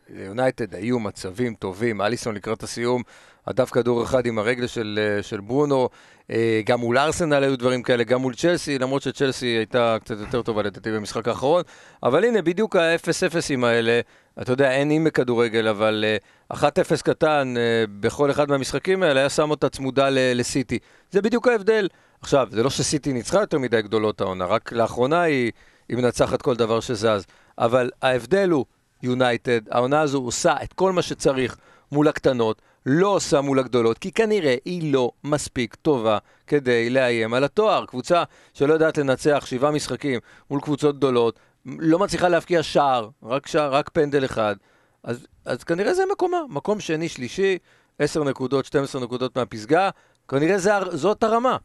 [0.08, 3.02] יונייטד היו מצבים טובים, אליסון לקראת הסיום,
[3.46, 5.88] הדף כדור אחד עם הרגל של, של ברונו,
[6.30, 10.42] אה, גם מול ארסנל היו דברים כאלה, גם מול צ'לסי, למרות שצ'לסי הייתה קצת יותר
[10.42, 11.62] טובה לדעתי במשחק האחרון.
[12.02, 14.00] אבל הנה, בדיוק ה-0-0ים האלה,
[14.42, 16.04] אתה יודע, אין אם בכדורגל, אבל
[16.52, 20.78] 1-0 אה, קטן אה, בכל אחד מהמשחקים האלה היה שם אותה צמודה לסיטי.
[21.10, 21.88] זה בדיוק ההבדל.
[22.20, 25.52] עכשיו, זה לא שסיטי ניצחה יותר מדי גדולות העונה, רק לאחרונה היא,
[25.92, 27.26] היא מנצחת כל דבר שזז.
[27.58, 28.64] אבל ההבדל הוא,
[29.02, 31.56] יונייטד, העונה הזו עושה את כל מה שצריך
[31.92, 32.62] מול הקטנות.
[32.86, 37.86] לא עושה מול הגדולות, כי כנראה היא לא מספיק טובה כדי לאיים על התואר.
[37.86, 38.22] קבוצה
[38.54, 43.90] שלא יודעת לנצח שבעה משחקים מול קבוצות גדולות, לא מצליחה להבקיע שער, רק שער, רק
[43.92, 44.56] פנדל אחד,
[45.04, 46.38] אז, אז כנראה זה מקומה.
[46.48, 47.58] מקום שני, שלישי,
[47.98, 49.90] 10 נקודות, 12 נקודות מהפסגה,
[50.28, 51.56] כנראה זה, זאת הרמה.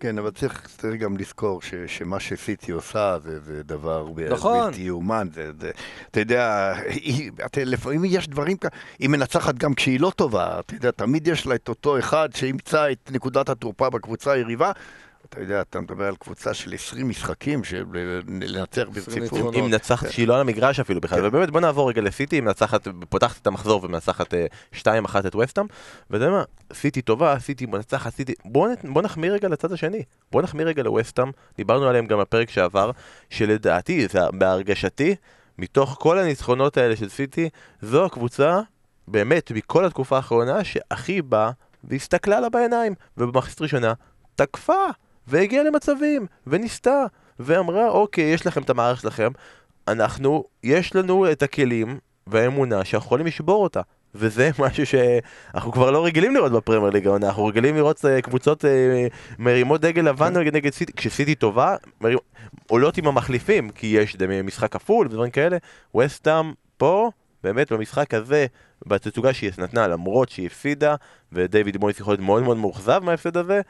[0.00, 4.66] כן, אבל צריך, צריך גם לזכור ש, שמה שסיטי עושה זה, זה דבר נכון.
[4.66, 5.28] בלתי יאומן.
[5.34, 5.70] זה, זה,
[6.10, 10.60] אתה יודע, היא, אתה, לפעמים יש דברים כאלה, היא מנצחת גם כשהיא לא טובה.
[10.60, 14.72] אתה יודע, תמיד יש לה את אותו אחד שימצא את נקודת התורפה בקבוצה היריבה.
[15.30, 17.62] אתה יודע, אתה מדבר על קבוצה של 20 משחקים,
[18.28, 19.54] לנצח ברציפות.
[19.54, 21.24] היא מנצחת שהיא לא על המגרש אפילו בכלל, כן.
[21.26, 24.86] ובאמת בוא נעבור רגע לסיטי, היא מנצחת, פותחת את המחזור ומנצחת אה, 2-1
[25.26, 25.64] את וסטאם,
[26.10, 30.02] ואתה יודע מה, סיטי טובה, סיטי מנצחת, סיטי, בוא, נ- בוא נחמיא רגע לצד השני,
[30.32, 32.90] בוא נחמיא רגע לווסטאם, דיברנו עליהם גם בפרק שעבר,
[33.30, 35.14] שלדעתי, זה בהרגשתי,
[35.58, 37.48] מתוך כל הניצחונות האלה של סיטי,
[37.82, 38.60] זו הקבוצה,
[39.08, 41.50] באמת, מכל התקופה האחרונה, שהכי באה
[41.84, 43.92] והסתכלה לה בעיניים, ובמחצית ראשונה,
[44.34, 44.84] תקפה,
[45.26, 47.04] והגיעה למצבים, וניסתה,
[47.38, 49.28] ואמרה, אוקיי, יש לכם את המערכת שלכם,
[49.88, 53.80] אנחנו, יש לנו את הכלים והאמונה שאנחנו יכולים לשבור אותה.
[54.14, 58.64] וזה משהו שאנחנו כבר לא רגילים לראות בפרמייר ליג העונה, אנחנו רגילים לראות אה, קבוצות
[58.64, 59.06] אה,
[59.38, 62.18] מרימות דגל לבן נגד נגד סיטי, כשסיטי טובה, מרים,
[62.68, 65.56] עולות עם המחליפים, כי יש משחק כפול ודברים כאלה,
[65.96, 67.10] וסטאם פה,
[67.44, 68.46] באמת במשחק הזה,
[68.86, 70.94] בתצוגה שהיא נתנה, למרות שהיא הפסידה,
[71.32, 73.60] ודייוויד מויס יכול להיות מאוד מאוד מאוכזב מההפסד הזה,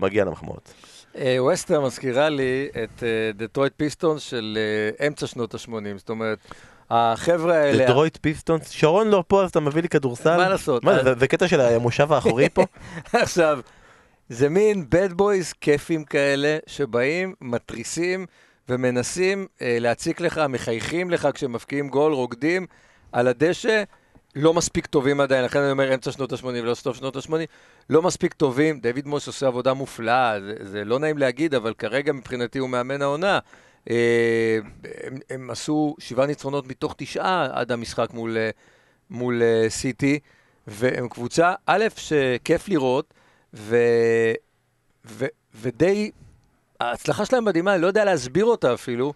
[0.00, 0.72] מגיע למחמאות.
[1.16, 4.58] אה, ווסטר מזכירה לי את אה, דטרויט פיסטונס של
[5.00, 6.38] אה, אמצע שנות ה-80, זאת אומרת,
[6.90, 7.84] החבר'ה האלה...
[7.84, 10.36] דטרויט פיסטונס, שרון לא פה אז אתה מביא לי כדורסל?
[10.36, 10.84] מה לעשות?
[10.84, 12.64] מה, זה- זה קטע של המושב האחורי פה?
[13.12, 13.60] עכשיו,
[14.28, 18.26] זה מין bad boys כיפים כאלה, שבאים, מתריסים
[18.68, 22.66] ומנסים אה, להציק לך, מחייכים לך כשמפקיעים גול, רוקדים
[23.12, 23.82] על הדשא.
[24.36, 27.32] לא מספיק טובים עדיין, לכן אני אומר אמצע שנות ה-80 ולא סוף שנות ה-80,
[27.90, 32.12] לא מספיק טובים, דיוויד מויס עושה עבודה מופלאה, זה, זה לא נעים להגיד, אבל כרגע
[32.12, 33.38] מבחינתי הוא מאמן העונה.
[33.90, 34.58] אה,
[35.04, 38.50] הם, הם עשו שבעה ניצחונות מתוך תשעה עד המשחק מול, אה,
[39.10, 40.18] מול אה, סיטי,
[40.66, 43.14] והם קבוצה, א', שכיף לראות,
[43.54, 43.76] ו,
[45.06, 46.10] ו, ודי,
[46.80, 49.12] ההצלחה שלהם מדהימה, אני לא יודע להסביר אותה אפילו,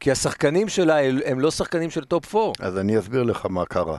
[0.00, 2.52] כי השחקנים שלה הם לא שחקנים של top 4.
[2.60, 3.96] אז אני אסביר לך מה קרה.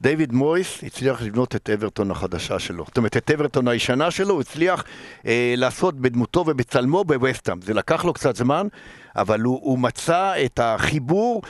[0.00, 2.84] דיוויד מויס הצליח לבנות את אברטון החדשה שלו.
[2.88, 4.84] זאת אומרת, את אברטון הישנה שלו הוא הצליח
[5.26, 7.62] אה, לעשות בדמותו ובצלמו בווסטהאם.
[7.62, 8.66] זה לקח לו קצת זמן,
[9.16, 11.42] אבל הוא, הוא מצא את החיבור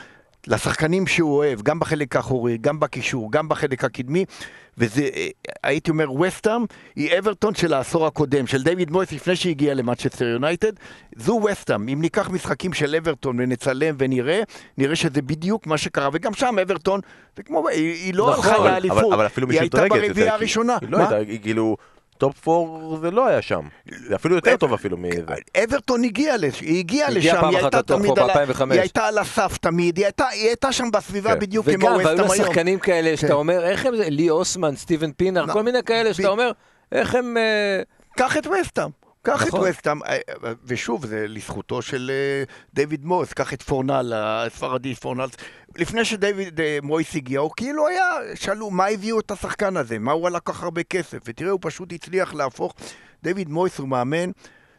[0.47, 4.25] לשחקנים שהוא אוהב, גם בחלק האחורי, גם בקישור, גם בחלק הקדמי,
[4.77, 5.27] וזה, אה,
[5.63, 10.71] הייתי אומר, וסטהאם היא אברטון של העשור הקודם, של דיוויד מויס לפני שהגיע למנצ'סטר יונייטד,
[11.15, 11.87] זו וסטהאם.
[11.87, 14.41] אם ניקח משחקים של אברטון ונצלם ונראה,
[14.77, 16.99] נראה שזה בדיוק מה שקרה, וגם שם אברטון,
[17.37, 20.77] זה כמו, היא, היא לא נכון, הלכה לאליפות, היא הייתה ברביעייה הראשונה.
[20.81, 20.97] היא לא?
[20.97, 21.77] הייתה, היא כאילו,
[22.17, 23.61] טופ 4 זה לא היה שם.
[24.07, 25.21] זה אפילו יותר טוב אפילו מזה.
[25.63, 26.59] אברטון הגיעה לש...
[26.59, 28.45] היא הגיעה לשם, פעם היא אחת הייתה לטופ פור על ה...
[28.45, 28.71] ב-2005.
[28.71, 31.39] היא הייתה על הסף תמיד, היא הייתה, היא הייתה שם בסביבה כן.
[31.39, 32.45] בדיוק וגם, כמו והיו ווסטהאם לה היום.
[32.45, 33.33] שחקנים כאלה שאתה כן.
[33.33, 36.51] אומר, איך הם זה, לי אוסמן, סטיבן פינר, כל מיני כאלה שאתה אומר,
[36.91, 37.37] איך הם...
[37.37, 37.81] אה,
[38.17, 39.06] קח את וסטהאם.
[39.27, 39.69] קח את נכון.
[39.69, 45.25] וסטהאם, אה, אה, ושוב, זה לזכותו של אה, דיוויד מויס, קח את פורנל, הספרדי פורנל.
[45.75, 49.99] לפני שדיוויד מויס הגיע, הוא כאילו היה, שאלו, מה הביאו את השחקן הזה?
[49.99, 51.17] מה, הוא כל כך הרבה כסף?
[51.25, 52.73] ותראה, הוא פשוט הצליח להפוך.
[53.23, 54.31] דיוויד מויס הוא מאמן,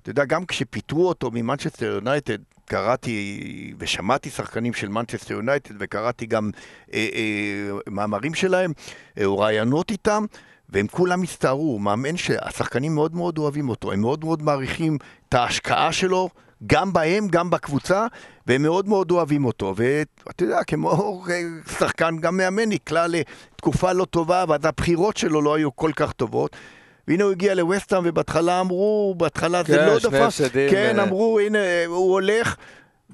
[0.02, 6.50] אתה יודע, גם כשפיטרו אותו ממנצ'סטר יונייטד, קראתי ושמעתי שחקנים של מנצ'סטר יונייטד וקראתי גם
[6.94, 8.72] אה, אה, מאמרים שלהם,
[9.18, 10.24] אה, או ראיונות איתם,
[10.68, 15.92] והם כולם הסתערו, מאמן שהשחקנים מאוד מאוד אוהבים אותו, הם מאוד מאוד מעריכים את ההשקעה
[15.92, 16.28] שלו,
[16.66, 18.07] גם בהם, גם בקבוצה,
[18.46, 19.74] והם מאוד מאוד אוהבים אותו.
[19.76, 21.22] ואתה יודע, כמו
[21.78, 26.57] שחקן, גם מאמן נקלע לתקופה לא טובה, ואז הבחירות שלו לא היו כל כך טובות.
[27.09, 30.66] והנה הוא הגיע לווסטהאם, ובהתחלה אמרו, בהתחלה זה כן, לא שני דפק.
[30.70, 31.04] כן, אה.
[31.04, 32.57] אמרו, הנה, הוא הולך.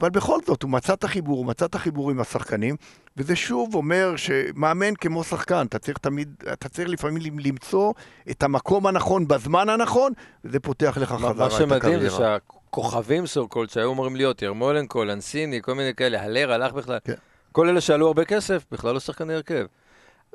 [0.01, 2.77] אבל בכל זאת, הוא מצא את החיבור, הוא מצא את החיבור עם השחקנים,
[3.17, 7.93] וזה שוב אומר שמאמן כמו שחקן, אתה צריך תמיד, אתה צריך לפעמים למצוא
[8.31, 10.13] את המקום הנכון בזמן הנכון,
[10.45, 12.39] וזה פותח לך מה חזרה מה את שמדהים זה הקריירה.
[12.41, 17.15] שהכוכבים סו-קולד שהיו אמורים להיות, ירמולנקו, לנסיני, כל מיני כאלה, הלר הלך בכלל, כן.
[17.53, 19.67] כל אלה שעלו הרבה כסף, בכלל לא שחקני הרכב.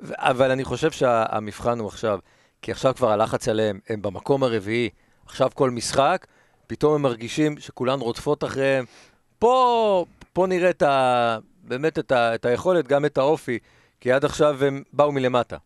[0.08, 2.20] אבל אני חושב שהמבחן הוא עכשיו,
[2.62, 4.90] כי עכשיו כבר הלחץ עליהם, הם במקום הרביעי,
[5.26, 6.28] עכשיו כל משחק,
[6.68, 8.86] פתאום הם מרגישים שכולן רודפות אחריהם.
[9.40, 13.60] פה, פה נראה את ה, באמת את, ה, את היכולת, גם את האופי,
[14.02, 15.58] כי עד עכשיו הם באו מלמטה.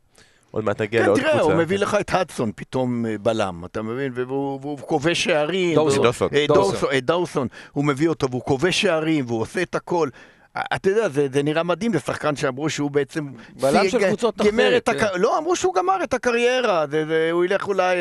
[0.52, 1.46] עוד מעט נגיע כן, לעוד תראה, קבוצה.
[1.46, 4.12] הוא מביא לך את הדסון פתאום אה, בלם, אתה מבין?
[4.16, 5.76] והוא והוא כובש שערים.
[5.76, 6.06] דורסון.
[6.06, 6.72] אה, דורסון.
[6.72, 10.10] דורסון, אה, דורסון, הוא מביא אותו והוא כובש שערים והוא עושה את הכל.
[10.58, 13.32] אתה יודע, זה, זה נראה מדהים לשחקן שאמרו שהוא בעצם...
[13.62, 15.00] בלם של קבוצות אחרת, את הק...
[15.00, 15.08] כן.
[15.16, 17.96] לא, אמרו שהוא גמר את הקריירה, זה, זה, הוא ילך אולי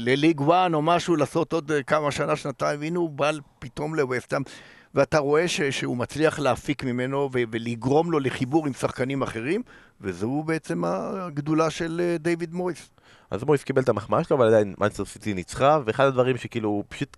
[0.00, 4.42] לליג 1 או משהו, לעשות עוד אה, כמה שנה, שנתיים, והנה הוא בא פתאום לווסטהאם.
[4.94, 9.62] ואתה רואה ש, שהוא מצליח להפיק ממנו ו, ולגרום לו לחיבור עם שחקנים אחרים,
[10.00, 12.90] וזו בעצם הגדולה של אה, דיוויד מויס.
[13.30, 17.16] אז מויס קיבל את המחמאה שלו, אבל עדיין מנסטר סיטי ניצחה, ואחד הדברים שכאילו פשוט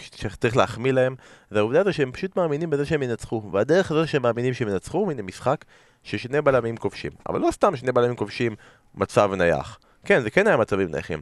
[0.00, 1.14] שצריך להחמיא להם,
[1.50, 3.42] זה העובדה הזו שהם פשוט מאמינים בזה שהם ינצחו.
[3.52, 5.64] והדרך הזו שהם מאמינים שהם ינצחו, מן המשחק
[6.02, 7.12] ששני בלמים כובשים.
[7.28, 8.54] אבל לא סתם שני בלמים כובשים
[8.94, 9.78] מצב נייח.
[10.04, 11.20] כן, זה כן היה מצבים נייחים.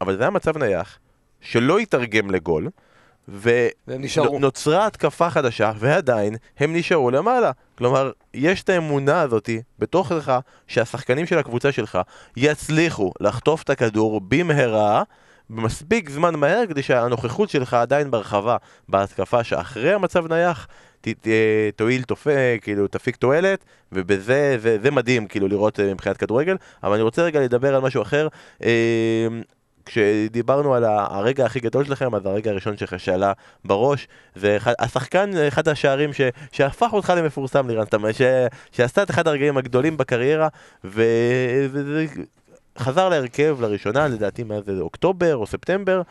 [0.00, 0.98] אבל זה היה מצב נייח,
[1.40, 2.68] שלא יתרגם לגול,
[3.86, 7.50] ונוצרה התקפה חדשה, ועדיין הם נשארו למעלה.
[7.78, 11.98] כלומר, יש את האמונה הזאתי בתוכך שהשחקנים של הקבוצה שלך
[12.36, 15.02] יצליחו לחטוף את הכדור במהרה
[15.54, 18.56] במספיק זמן מהר כדי שהנוכחות שלך עדיין ברחבה
[18.88, 20.68] בהתקפה שאחרי המצב נייח
[21.00, 21.28] ת, ת,
[21.76, 22.26] תועיל, תופ...
[22.60, 26.56] כאילו, תפיק תועלת, ובזה זה, זה מדהים, כאילו, לראות אה, מבחינת כדורגל.
[26.82, 28.28] אבל אני רוצה רגע לדבר על משהו אחר.
[28.62, 29.26] אה,
[29.86, 33.32] כשדיברנו על הרגע הכי גדול שלכם, אז הרגע הראשון שלך שעלה
[33.64, 36.20] בראש, זה השחקן, אחד השערים ש,
[36.52, 38.22] שהפך אותך למפורסם, לירן, ש,
[38.72, 40.48] שעשתה את אחד הרגעים הגדולים בקריירה,
[40.84, 42.06] וזה
[42.78, 46.02] חזר להרכב לראשונה, לדעתי מאז אוקטובר או ספטמבר,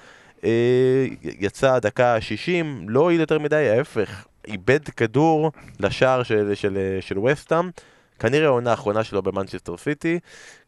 [0.44, 7.20] אה, יצא דקה 60, לא הועיל יותר מדי, ההפך, איבד כדור לשער של, של, של
[7.20, 7.70] ווסטהאם,
[8.20, 10.20] כנראה העונה האחרונה שלו במנצ'סטר סיטי,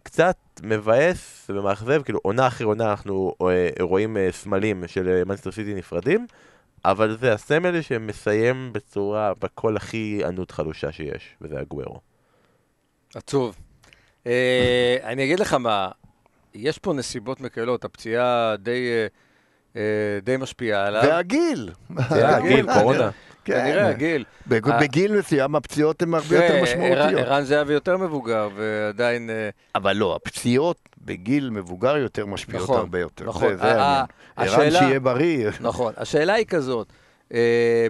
[0.04, 5.74] קצת מבאס ומאכזב, כאילו עונה אחרי עונה אנחנו אה, רואים אה, סמלים של מנצ'סטר סיטי
[5.74, 6.28] נפרדים,
[6.86, 12.00] אבל זה הסמל שמסיים בצורה, בקול הכי ענות חלושה שיש, וזה הגוורו.
[13.16, 13.56] עצוב.
[14.28, 15.88] אה, אני אגיד לך מה,
[16.54, 18.88] יש פה נסיבות מקלות, הפציעה די...
[19.76, 19.82] אה,
[20.24, 21.04] די משפיעה עליו.
[21.06, 21.70] והגיל.
[21.98, 23.10] הגיל, קורונה.
[23.46, 23.62] כן.
[23.62, 24.24] כנראה, הגיל.
[24.48, 27.20] בגיל מסוים הפציעות הן הרבה יותר כן, משמעותיות.
[27.20, 29.30] ערן זהבי יותר מבוגר, ועדיין...
[29.30, 33.26] אה, אבל לא, הפציעות בגיל מבוגר יותר משפיעות נכון, הרבה יותר.
[33.26, 33.58] נכון.
[33.58, 34.06] זה העניין.
[34.38, 35.50] ערן שיהיה בריא.
[35.62, 35.94] נכון.
[35.98, 36.94] השאלה היא כזאת,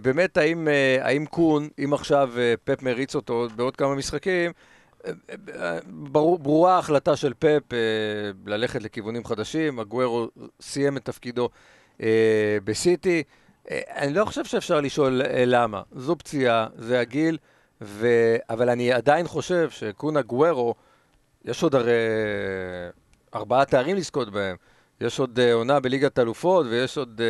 [0.02, 0.38] באמת,
[1.02, 2.30] האם קון, אם עכשיו
[2.64, 4.52] פפ מריץ אותו בעוד כמה משחקים,
[5.86, 7.78] ברור, ברורה ההחלטה של פפ אה,
[8.46, 10.28] ללכת לכיוונים חדשים, הגוורו
[10.62, 11.50] סיים את תפקידו
[12.02, 13.24] אה, בסיטי.
[13.72, 15.82] אה, אני לא חושב שאפשר לשאול למה.
[15.92, 17.38] זו פציעה, זה הגיל,
[17.82, 18.08] ו...
[18.50, 20.76] אבל אני עדיין חושב שקונה גוורו,
[21.46, 21.94] יש עוד הרי
[23.36, 24.56] ארבעה תארים לזכות בהם.
[25.02, 27.22] יש עוד עונה בליגת אלופות ויש עוד...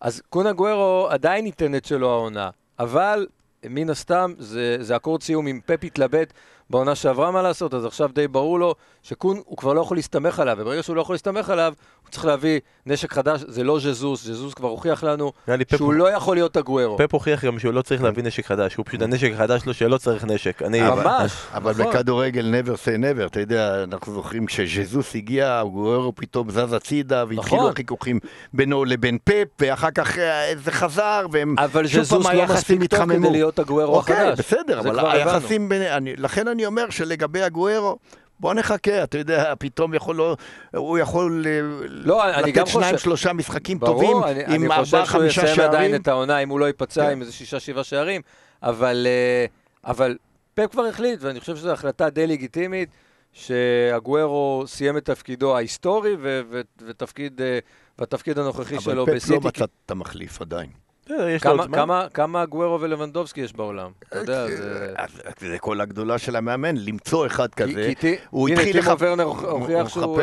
[0.00, 3.26] אז קונה גוורו עדיין ייתן את שלו העונה, אבל
[3.68, 6.32] מן הסתם זה, זה אקורד סיום עם פפ התלבט
[6.74, 10.40] בעונה שעברה מה לעשות, אז עכשיו די ברור לו שקון, הוא כבר לא יכול להסתמך
[10.40, 14.24] עליו, וברגע שהוא לא יכול להסתמך עליו, הוא צריך להביא נשק חדש, זה לא ז'זוס,
[14.24, 15.32] ז'זוס כבר הוכיח לנו
[15.76, 16.98] שהוא לא יכול להיות הגוורו.
[16.98, 19.98] פפ הוכיח גם שהוא לא צריך להביא נשק חדש, הוא פשוט הנשק החדש שלו שלא
[19.98, 20.62] צריך נשק.
[20.62, 21.86] ממש, אבל נכון.
[21.86, 27.56] בכדורגל never say never, אתה יודע, אנחנו זוכרים כשז'זוס הגיע, הגוורו פתאום זז הצידה, והתחילו
[27.56, 27.70] נכון.
[27.72, 28.18] החיכוכים
[28.52, 33.30] בינו לבין פפ, ואחר כך אה, זה חזר, והם אבל ז'זוס לא מספיק טוב כדי
[33.30, 34.38] להיות הגוורו אוקיי, החדש.
[34.38, 35.82] בסדר, אבל היחסים בין...
[36.16, 37.98] לכן אני אומר שלגבי הגוורו,
[38.40, 40.36] בוא נחכה, אתה יודע, פתאום יכול לא,
[40.76, 42.98] הוא יכול אה, לא, לתת שניים, חושב...
[42.98, 45.20] שלושה משחקים ברור, טובים, אני, עם ארבעה, חמישה שערים.
[45.20, 47.10] אני חושב שהוא יסיים עדיין את העונה, אם הוא לא ייפצע, כן.
[47.10, 48.20] עם איזה שישה, שבעה שערים,
[48.62, 49.46] אבל, אה,
[49.90, 50.16] אבל
[50.54, 52.88] פפ כבר החליט, ואני חושב שזו החלטה די לגיטימית,
[53.32, 57.58] שהגוורו סיים את תפקידו ההיסטורי, ו- ו- ותפקיד, אה,
[57.98, 59.36] והתפקיד הנוכחי שלו בסיטי.
[59.36, 60.83] אבל פפ לא מצא את המחליף עדיין.
[61.40, 63.90] כמה, כמה, כמה גוורו ולבנדובסקי יש בעולם?
[64.08, 64.94] אתה יודע, זה...
[65.38, 67.92] זה כל הגדולה של המאמן, למצוא אחד כזה.
[68.30, 68.82] הוא הנה, התחיל...
[68.82, 70.20] טימו ורנר הוכיח שהוא...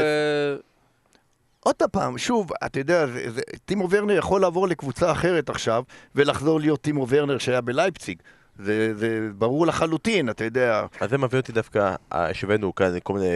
[1.59, 5.83] עוד פעם, שוב, אתה יודע, זה, זה, טימו ורנר יכול לעבור לקבוצה אחרת עכשיו,
[6.15, 8.21] ולחזור להיות טימו ורנר שהיה בלייפציג.
[8.59, 10.85] זה, זה ברור לחלוטין, אתה יודע.
[10.99, 13.27] אז זה מביא אותי דווקא, השווינו כאן כל מיני,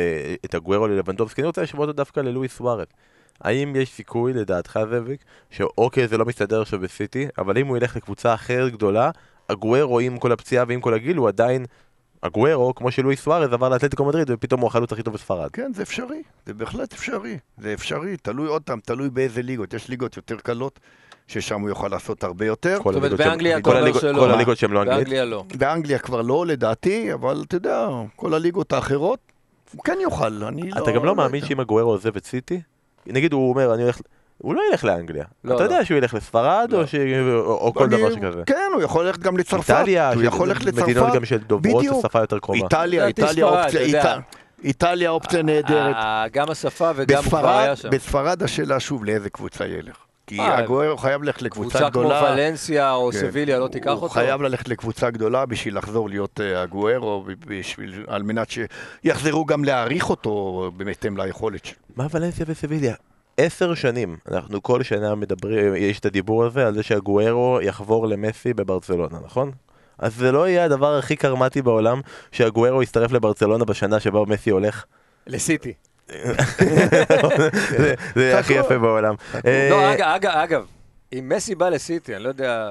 [0.45, 2.93] את הגוורו ללבנדובסקי, אני רוצה להשוות אותו דווקא ללואיס סוארט.
[3.41, 7.95] האם יש סיכוי, לדעתך זאביק, שאוקיי זה לא מסתדר עכשיו בסיטי, אבל אם הוא ילך
[7.95, 9.11] לקבוצה אחרת גדולה,
[9.49, 11.65] הגוורו עם כל הפציעה ועם כל הגיל הוא עדיין
[12.23, 15.51] הגוורו, כמו שלואיס סוארז עבר לאתלטיקו מדריד ופתאום הוא החלוץ הכי טוב בספרד.
[15.51, 17.37] כן, זה אפשרי, זה בהחלט אפשרי.
[17.57, 19.73] זה אפשרי, תלוי עוד פעם, תלוי באיזה ליגות.
[19.73, 20.79] יש ליגות יותר קלות,
[21.27, 22.77] ששם הוא יכול לעשות הרבה יותר.
[22.83, 24.19] זאת אומרת, באנגליה אתה אומר שלא.
[24.19, 24.97] כל הליגות שהן לא אנגלית.
[24.97, 25.43] באנגליה לא.
[25.57, 29.19] באנגליה כבר לא, לדעתי, אבל אתה יודע, כל הליגות האחרות,
[29.73, 30.83] הוא כן יוכל, אני לא...
[30.83, 32.61] אתה גם לא מאמין שאם הגוורו עוזב את סיטי,
[33.07, 33.99] נגיד הוא אומר, אני הולך...
[34.37, 35.23] הוא לא ילך לאנגליה.
[35.43, 35.69] לא, אתה לא.
[35.71, 36.95] יודע שהוא ילך לספרד או, ש...
[37.35, 38.43] או כל אני- דבר שכזה.
[38.45, 39.69] כן, הוא יכול ללכת גם לצרפת.
[39.69, 41.15] איטליה, הוא יכול ללכת מדינות לצרפת.
[41.15, 42.01] גם של דוברות בדיוק.
[42.05, 42.59] שפה יותר קרובה.
[42.63, 43.81] איטליה, איטליה אופציה,
[44.63, 45.95] איטליה אופציה נהדרת.
[45.95, 47.89] אה, גם השפה וגם הוא כבר היה שם.
[47.89, 49.95] בספרד השאלה שוב לאיזה קבוצה ילך.
[50.27, 52.33] כי אה, הגוארו חייב ללכת לקבוצה קבוצה כמו גדולה.
[52.33, 53.17] ולנסיה או כן.
[53.17, 54.09] סביליה לא תיקח הוא אותו?
[54.09, 60.09] חייב ללכת לקבוצה גדולה בשביל לחזור להיות אה, הגוארו, בשביל, על מנת שיחזרו גם להעריך
[60.09, 61.77] אותו בהתאם ליכולת שלו.
[61.95, 62.95] מה ולנסיה וסביליה?
[63.37, 68.53] עשר שנים, אנחנו כל שנה מדברים, יש את הדיבור הזה על זה שהגוארו יחבור למסי
[68.53, 69.51] בברצלונה, נכון?
[69.99, 74.85] אז זה לא יהיה הדבר הכי קרמטי בעולם שהגוארו יצטרף לברצלונה בשנה שבה מסי הולך.
[75.27, 75.73] לסיטי.
[78.15, 79.15] זה- הכי יפה בעולם.
[79.43, 80.65] לא, אה, אגב,
[81.13, 82.69] אם מסי בא לסיטי, אני לא יודע,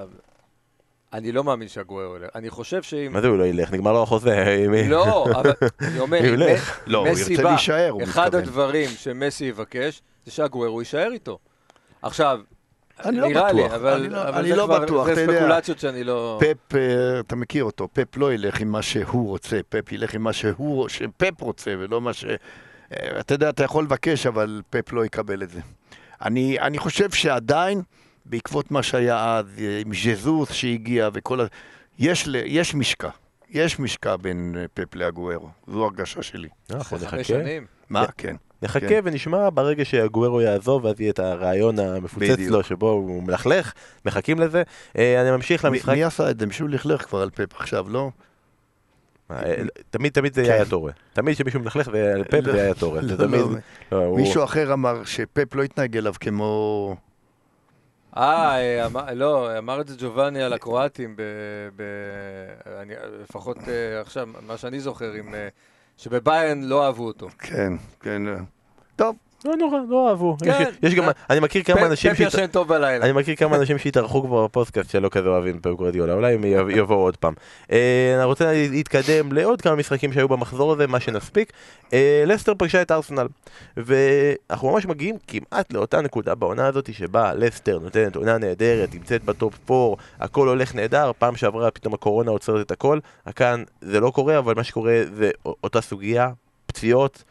[1.12, 2.28] אני לא מאמין שהגואר הולך.
[2.35, 3.12] אני חושב שאם...
[3.12, 3.72] מה זה הוא לא ילך?
[3.72, 4.66] נגמר לו החוזה.
[4.89, 6.18] לא, אבל אני אומר.
[6.87, 8.35] לא, הוא מסי ירצה בא, להישאר, הוא אחד.
[8.35, 11.39] הדברים שמסי יבקש, זה שהגוארו יישאר איתו.
[12.03, 12.41] עכשיו,
[13.05, 15.12] אני לא נראה בטוח, לי, אבל אני לא- אבל אני זה לא כבר- בטוח, זה
[15.12, 15.32] אתה יודע.
[15.41, 16.41] ספקולציות שאני לא...
[16.41, 16.80] פפ, אה,
[17.20, 20.89] אתה מכיר אותו, פפ לא ילך עם מה שהוא רוצה, פפ ילך עם מה שהוא,
[20.89, 22.24] שפפ רוצה ולא מה ש...
[22.95, 25.61] אה, אתה יודע, אתה יכול לבקש, אבל פפ לא יקבל את זה.
[26.22, 27.82] אני, אני חושב שעדיין,
[28.26, 31.45] בעקבות מה שהיה אז, אה, עם ז'זוס שהגיע וכל ה...
[31.99, 33.09] יש, יש משקע.
[33.51, 36.49] יש משקע בין אה, פפ לאגוארו, זו הרגשה שלי.
[36.70, 37.24] אנחנו נחכה.
[37.24, 37.66] שנים.
[37.90, 38.07] מה?
[38.16, 38.36] כן.
[38.62, 39.01] נחכה כן.
[39.05, 42.51] ונשמע ברגע שהגוארו יעזוב, אז יהיה את הרעיון המפוצץ בדיוק.
[42.51, 43.72] לו, שבו הוא מלכלך,
[44.05, 44.62] מחכים לזה.
[44.95, 45.92] אני ממשיך מי, למשחק.
[45.92, 46.47] מי עשה את זה?
[46.47, 48.11] מישהו לכלך כבר על פפ עכשיו, לא?
[49.31, 49.55] אה,
[49.91, 50.51] תמיד תמיד זה כן.
[50.53, 50.93] היה טורה.
[51.12, 53.03] תמיד כשמישהו מלכלך ועל פפ לא, זה היה טורה.
[53.03, 53.39] זה לא.
[53.39, 53.49] לא.
[53.93, 56.97] לא, מישהו אחר אמר שפפ לא התנהג אליו כמו...
[58.16, 58.57] אה,
[58.99, 61.22] אה, לא, אמר את זה ג'ובאני על הקרואטים, ב...
[61.77, 61.83] ב...
[62.83, 65.35] אני, לפחות אה, עכשיו, מה שאני זוכר, עם,
[65.97, 67.29] שבביירן לא אהבו אותו.
[67.39, 68.22] כן, כן.
[68.97, 70.36] טוב, לא נורא, לא אהבו.
[70.45, 70.51] כן.
[70.62, 71.05] יש- יש גם...
[71.30, 72.12] אני מכיר כמה אנשים...
[72.12, 73.05] פפ שהת- ישן טוב בלילה.
[73.05, 76.68] אני מכיר כמה אנשים שהתארחו כבר בפודקאסט שלא כזה אוהבים פפ גורדיולה, אולי הם יב-
[76.70, 77.34] יבואו עוד פעם.
[77.72, 81.53] אה, אני רוצה להתקדם לעוד כמה משחקים שהיו במחזור הזה, מה שנספיק.
[81.92, 83.26] אה, לסטר פגשה את ארסנל,
[83.76, 89.70] ואנחנו ממש מגיעים כמעט לאותה נקודה בעונה הזאת שבה לסטר נותנת עונה נהדרת, נמצאת בטופ
[89.70, 92.99] 4, הכל הולך נהדר, פעם שעברה פתאום הקורונה עוצרת את הכל,
[93.36, 95.30] כאן זה לא קורה, אבל מה שקורה זה
[95.64, 96.28] אותה סוגיה,
[96.66, 97.22] פציעות.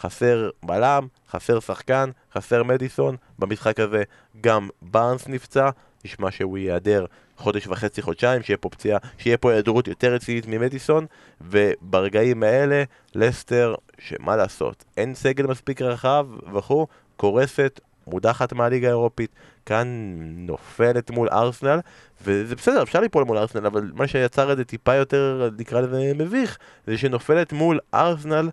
[0.00, 4.02] חסר בלם, חסר שחקן, חסר מדיסון, במשחק הזה
[4.40, 5.70] גם בארנס נפצע,
[6.04, 11.06] נשמע שהוא ייעדר חודש וחצי, חודשיים, שיהיה פה פציעה, שיהיה פה היעדרות יותר רצינית ממדיסון,
[11.40, 12.82] וברגעים האלה,
[13.14, 16.86] לסטר, שמה לעשות, אין סגל מספיק רחב וכו',
[17.16, 19.30] קורסת, מודחת מהליגה האירופית,
[19.66, 19.86] כאן
[20.36, 21.80] נופלת מול ארסנל,
[22.24, 26.12] וזה בסדר, אפשר ליפול מול ארסנל, אבל מה שיצר את זה טיפה יותר, נקרא לזה
[26.14, 28.48] מביך, זה שנופלת מול ארסנל,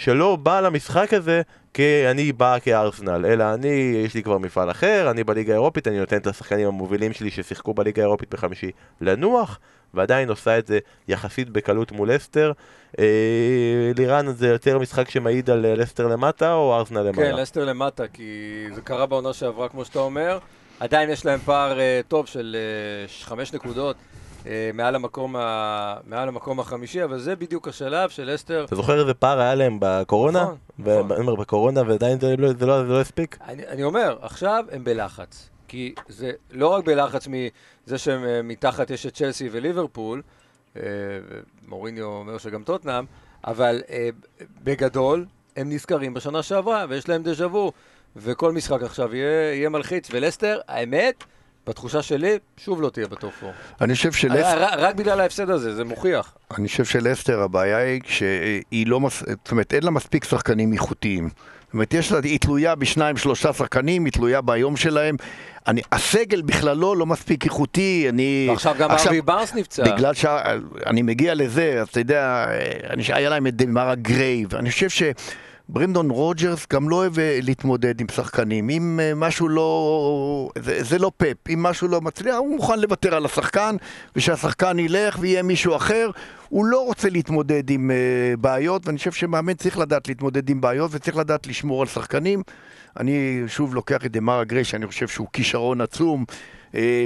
[0.00, 1.42] שלא בא למשחק הזה
[1.74, 5.98] כי אני בא כארסנל, אלא אני, יש לי כבר מפעל אחר, אני בליגה האירופית, אני
[5.98, 8.70] נותן את השחקנים המובילים שלי ששיחקו בליגה האירופית בחמישי
[9.00, 9.58] לנוח,
[9.94, 10.78] ועדיין עושה את זה
[11.08, 12.52] יחסית בקלות מול לסטר.
[12.98, 17.30] אה, לירן, זה יותר משחק שמעיד על אה, לסטר למטה או ארסנל למעלה?
[17.30, 20.38] כן, לסטר למטה, כי זה קרה בעונה שעברה, כמו שאתה אומר.
[20.80, 23.96] עדיין יש להם פער אה, טוב של אה, חמש נקודות
[24.74, 28.64] מעל המקום ה- מעל המקום החמישי, אבל זה בדיוק השלב של לסטר.
[28.64, 30.42] אתה זוכר איזה פער היה להם בקורונה?
[30.42, 31.12] נכון, ו- נכון.
[31.12, 33.38] אני אומר, בקורונה ועדיין זה לא- זה לא זה לא הספיק?
[33.48, 35.50] אני, אני אומר, עכשיו הם בלחץ.
[35.68, 40.22] כי זה לא רק בלחץ מזה שמתחת יש את צ'לסי וליברפול,
[40.76, 40.82] אה,
[41.68, 43.04] מוריניו אומר שגם טוטנאם,
[43.44, 44.08] אבל אה,
[44.64, 45.26] בגדול
[45.56, 47.72] הם נזכרים בשנה שעברה ויש להם דז'ה וו,
[48.16, 50.08] וכל משחק עכשיו יהיה, יהיה מלחיץ.
[50.12, 51.24] ולסטר, האמת,
[51.66, 53.54] בתחושה שלי, שוב לא תהיה בטופ 4.
[53.80, 54.62] אני חושב שלסטר...
[54.62, 56.34] רק, רק בגלל ההפסד הזה, זה מוכיח.
[56.58, 59.18] אני חושב שלסטר הבעיה היא שהיא לא, מס...
[59.18, 61.28] זאת אומרת, אין לה מספיק שחקנים איכותיים.
[61.28, 65.16] זאת אומרת, יש לה, היא תלויה בשניים, שלושה שחקנים, היא תלויה ביום שלהם.
[65.66, 68.46] אני, הסגל בכללו לא מספיק איכותי, אני...
[68.50, 69.94] ועכשיו גם ארווי בארנס נפצע.
[69.94, 72.46] בגלל שאני מגיע לזה, אז אתה יודע,
[72.90, 74.88] אני, היה להם את דמראי גריי, אני חושב
[75.70, 80.98] שברנדון רוג'רס גם לא אוהב אה, להתמודד עם שחקנים, אם אה, משהו לא, זה, זה
[80.98, 83.76] לא פפ, אם משהו לא מצליח, הוא מוכן לוותר על השחקן,
[84.16, 86.10] ושהשחקן ילך ויהיה מישהו אחר,
[86.48, 90.90] הוא לא רוצה להתמודד עם uh, בעיות, ואני חושב שמאמן צריך לדעת להתמודד עם בעיות,
[90.94, 92.42] וצריך לדעת לשמור על שחקנים.
[92.96, 96.24] אני שוב לוקח את דמראי גריי, שאני חושב שהוא כישרון עצום,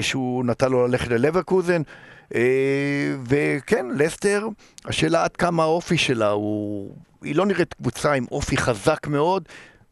[0.00, 1.82] שהוא נתן לו ללכת ללברקוזן.
[3.28, 4.48] וכן, לסטר,
[4.84, 6.94] השאלה עד כמה האופי שלה הוא...
[7.24, 9.48] היא לא נראית קבוצה עם אופי חזק מאוד.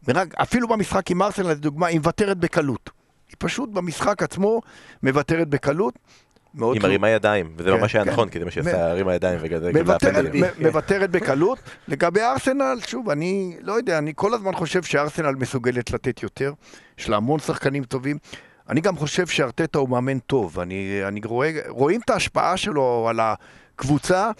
[0.09, 2.91] ורק, אפילו במשחק עם ארסנל, לדוגמה, היא מוותרת בקלות.
[3.29, 4.61] היא פשוט במשחק עצמו
[5.03, 5.99] מוותרת בקלות.
[6.55, 8.11] מאוד היא לא- מרימה ידיים, וזה כן, ממש היה כן.
[8.11, 9.41] נכון, כי זה מה עשתה, הרימה ידיים
[10.61, 11.59] מוותרת בקלות.
[11.89, 16.53] לגבי ארסנל, שוב, אני לא יודע, אני כל הזמן חושב שארסנל מסוגלת לתת יותר.
[16.99, 18.19] יש לה המון שחקנים טובים.
[18.69, 20.61] אני גם חושב שארטטה הוא מאמן טוב.
[20.61, 24.31] אני, אני רואה, רואים את ההשפעה שלו על הקבוצה.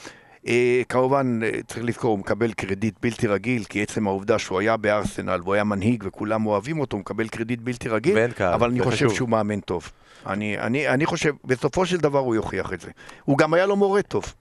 [0.47, 4.77] אה, כמובן, אה, צריך לזכור, הוא מקבל קרדיט בלתי רגיל, כי עצם העובדה שהוא היה
[4.77, 8.15] בארסנל והוא היה מנהיג וכולם אוהבים אותו, הוא מקבל קרדיט בלתי רגיל.
[8.55, 9.11] אבל אני חושב.
[9.11, 9.91] שהוא מאמן טוב.
[10.27, 12.91] אני, אני, אני חושב, בסופו של דבר הוא יוכיח את זה.
[13.25, 14.35] הוא גם היה לו מורה טוב.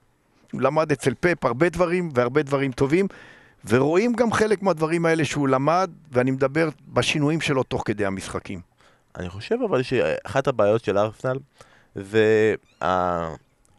[0.52, 3.06] הוא למד אצל פפ הרבה דברים והרבה דברים טובים,
[3.68, 8.60] ורואים גם חלק מהדברים האלה שהוא למד, ואני מדבר בשינויים שלו תוך כדי המשחקים.
[9.16, 11.38] אני חושב אבל שאחת הבעיות של ארסנל
[11.94, 12.54] זה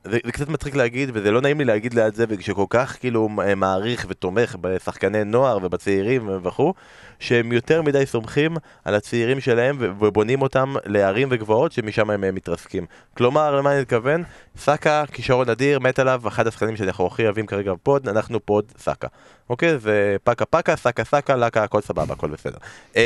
[0.03, 4.05] זה, קצת מצחיק להגיד, וזה לא נעים לי להגיד ליד זה, וכשכל כך כאילו מעריך
[4.09, 6.73] ותומך בשחקני נוער ובצעירים וכו',
[7.19, 12.85] שהם יותר מדי סומכים על הצעירים שלהם ובונים אותם להרים וגבעות שמשם הם מתרסקים.
[13.17, 14.23] כלומר, למה אני מתכוון?
[14.57, 19.07] סאקה, כישרון אדיר, מת עליו, אחד השחקנים שאנחנו הכי אוהבים כרגע בפוד, אנחנו פוד סאקה.
[19.49, 19.77] אוקיי?
[19.77, 22.57] זה פקה פקה, סאקה סאקה, לקה, הכל סבבה, הכל בסדר.
[22.95, 23.01] אמ,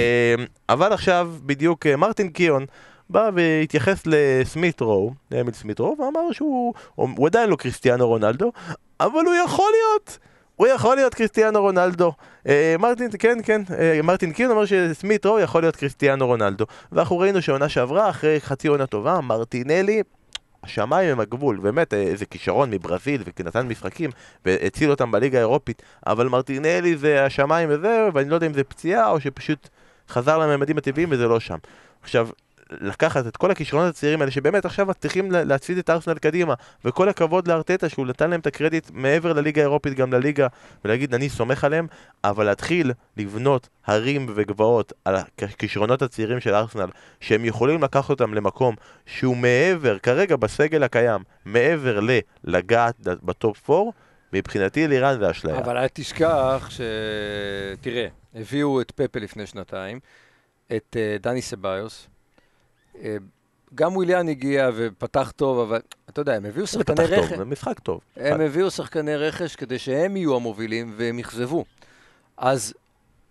[0.69, 2.65] אבל עכשיו, בדיוק אה, מרטין קיון,
[3.09, 8.51] בא והתייחס לסמית רו, לאמיל סמית רו, ואמר שהוא הוא עדיין לא קריסטיאנו רונלדו,
[8.99, 10.17] אבל הוא יכול להיות!
[10.57, 12.13] הוא יכול להיות קריסטיאנו רונלדו.
[12.47, 16.65] אה, מרטין, כן, כן, אה, מרטין קיון אומר שסמית רו יכול להיות קריסטיאנו רונלדו.
[16.91, 20.03] ואנחנו ראינו שעונה שעברה, אחרי חצי עונה טובה, מרטינלי,
[20.63, 24.09] השמיים הם הגבול, באמת אה, איזה כישרון מברזיל ונתן משחקים
[24.45, 29.09] והציל אותם בליגה האירופית, אבל מרטינלי זה השמיים וזה, ואני לא יודע אם זה פציעה
[29.09, 29.69] או שפשוט
[30.09, 31.57] חזר לממדים הטבעיים וזה לא שם.
[32.01, 32.27] עכשיו,
[32.71, 36.53] לקחת את כל הכישרונות הצעירים האלה שבאמת עכשיו צריכים להצעיד את ארסנל קדימה
[36.85, 40.47] וכל הכבוד לארטטה שהוא נתן להם את הקרדיט מעבר לליגה האירופית גם לליגה
[40.85, 41.87] ולהגיד אני סומך עליהם
[42.23, 46.87] אבל להתחיל לבנות הרים וגבעות על הכישרונות הצעירים של ארסנל
[47.19, 51.99] שהם יכולים לקחת אותם למקום שהוא מעבר כרגע בסגל הקיים מעבר
[52.43, 53.91] ללגעת ב top 4
[54.33, 55.57] מבחינתי לירן זה אשליה.
[55.57, 56.81] אבל אל תשכח ש...
[57.81, 59.99] תראה, הביאו את פפה לפני שנתיים,
[60.75, 62.16] את uh, דני סבאיוס, אה,
[63.75, 65.79] גם וויליאן הגיע ופתח טוב, אבל
[66.09, 67.37] אתה יודע, הם הביאו שחקני רכש.
[67.37, 68.01] זה משחק טוב.
[68.15, 71.65] הם הביאו שחקני רכש כדי שהם יהיו המובילים והם אכזבו.
[72.37, 72.73] אז,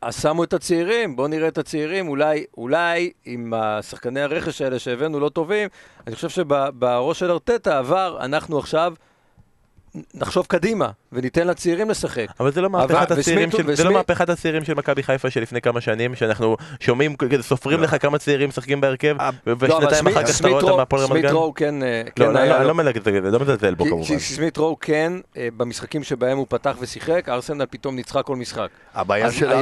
[0.00, 5.20] אז שמו את הצעירים, בואו נראה את הצעירים, אולי, אולי עם השחקני הרכש האלה שהבאנו
[5.20, 5.68] לא טובים,
[6.06, 8.94] אני חושב שבראש של ארטטה עבר, אנחנו עכשיו
[10.14, 12.26] נחשוב קדימה, וניתן לצעירים לשחק.
[12.40, 15.60] אבל זה לא מהפכת הצעירים של, זה לא מהפכת הצעירים של מכבי חיפה של לפני
[15.60, 20.48] כמה שנים, שאנחנו שומעים, סופרים לך כמה צעירים משחקים בהרכב, אה, ושנתיים אחר כך אתה
[20.48, 21.20] רואה אותם מהפועל רמת גן.
[21.20, 21.74] סמית רואו כן,
[22.18, 22.64] לא,
[23.30, 24.18] לא מזלזל בו כמובן.
[24.18, 28.68] סמית רואו כן, אה, במשחקים שבהם הוא פתח ושיחק, ארסנל פתאום ניצחה כל משחק.
[28.94, 29.52] הבעיה של...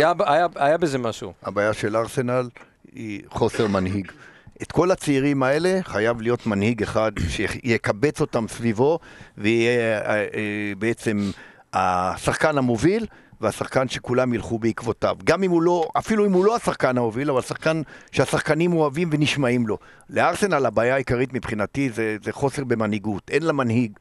[0.57, 1.33] היה בזה משהו.
[1.43, 2.49] הבעיה של ארסנל
[2.95, 4.13] היא חוסר מנהיג.
[4.63, 8.99] את כל הצעירים האלה חייב להיות מנהיג אחד שיקבץ אותם סביבו
[9.39, 11.31] ויהיה אה, אה, בעצם
[11.73, 13.07] השחקן המוביל
[13.41, 15.17] והשחקן שכולם ילכו בעקבותיו.
[15.25, 17.83] גם אם הוא לא, אפילו אם הוא לא השחקן המוביל, אבל שחקן
[18.13, 19.79] שהשחקנים אוהבים ונשמעים לו.
[20.11, 23.93] לארסנל הבעיה העיקרית מבחינתי זה, זה חוסר במנהיגות, אין לה מנהיג.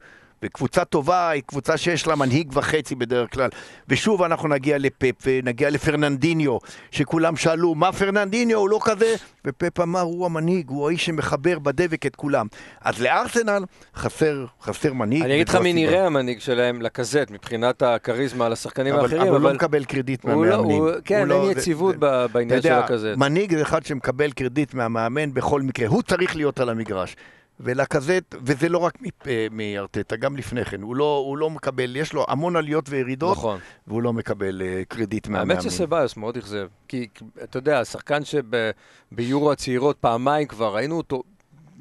[0.44, 3.48] וקבוצה טובה היא קבוצה שיש לה מנהיג וחצי בדרך כלל.
[3.88, 6.58] ושוב אנחנו נגיע לפפ ונגיע לפרננדיניו,
[6.90, 8.58] שכולם שאלו, מה פרננדיניו?
[8.58, 9.14] הוא לא כזה?
[9.46, 12.46] ופפ אמר, הוא המנהיג, הוא האיש שמחבר בדבק את כולם.
[12.80, 13.64] אז לארסנל
[13.96, 15.22] חסר, חסר מנהיג.
[15.22, 19.28] אני אגיד לך מי נראה המנהיג שלהם לקזט, מבחינת הכריזמה על השחקנים האחרים, אבל...
[19.28, 20.84] אבל הוא לא מקבל קרדיט לא- מהמאמנים.
[21.04, 21.96] כן, אין יציבות
[22.32, 23.16] בעניין של הקזט.
[23.16, 25.88] מנהיג זה אחד שמקבל קרדיט מהמאמן בכל מקרה.
[25.88, 27.16] הוא צריך להיות על המגרש.
[27.60, 32.12] ולקזט, וזה לא רק אה, מארטטה, גם לפני כן, הוא לא, הוא לא מקבל, יש
[32.12, 33.58] לו המון עליות וירידות, נכון.
[33.86, 35.56] והוא לא מקבל uh, קרדיט מהמאמנים.
[35.56, 37.08] האמת שסביוס מאוד אכזב, כי
[37.42, 41.22] אתה יודע, השחקן שביורו הצעירות פעמיים כבר, ראינו אותו,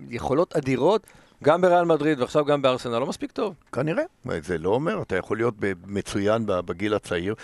[0.09, 1.07] יכולות אדירות,
[1.43, 3.55] גם בריאל מדריד ועכשיו גם בארסנל, לא מספיק טוב.
[3.71, 4.03] כנראה,
[4.41, 5.55] זה לא אומר, אתה יכול להיות
[5.87, 7.35] מצוין בגיל הצעיר.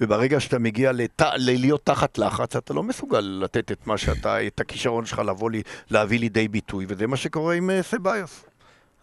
[0.00, 1.22] וברגע שאתה מגיע לת...
[1.36, 5.62] ללהיות תחת לחץ, אתה לא מסוגל לתת את מה שאתה, את הכישרון שלך לבוא לי,
[5.90, 8.44] להביא לידי ביטוי, וזה מה שקורה עם uh, סביוס.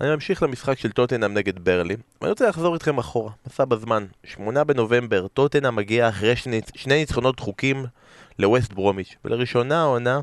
[0.01, 4.05] אני ממשיך למשחק של טוטנאם נגד ברלי, ואני רוצה לחזור איתכם אחורה, מסע בזמן.
[4.23, 7.85] שמונה בנובמבר, טוטנאם מגיע אחרי שני, שני ניצחונות דחוקים
[8.39, 10.19] לווסט ברומיץ', ולראשונה העונה,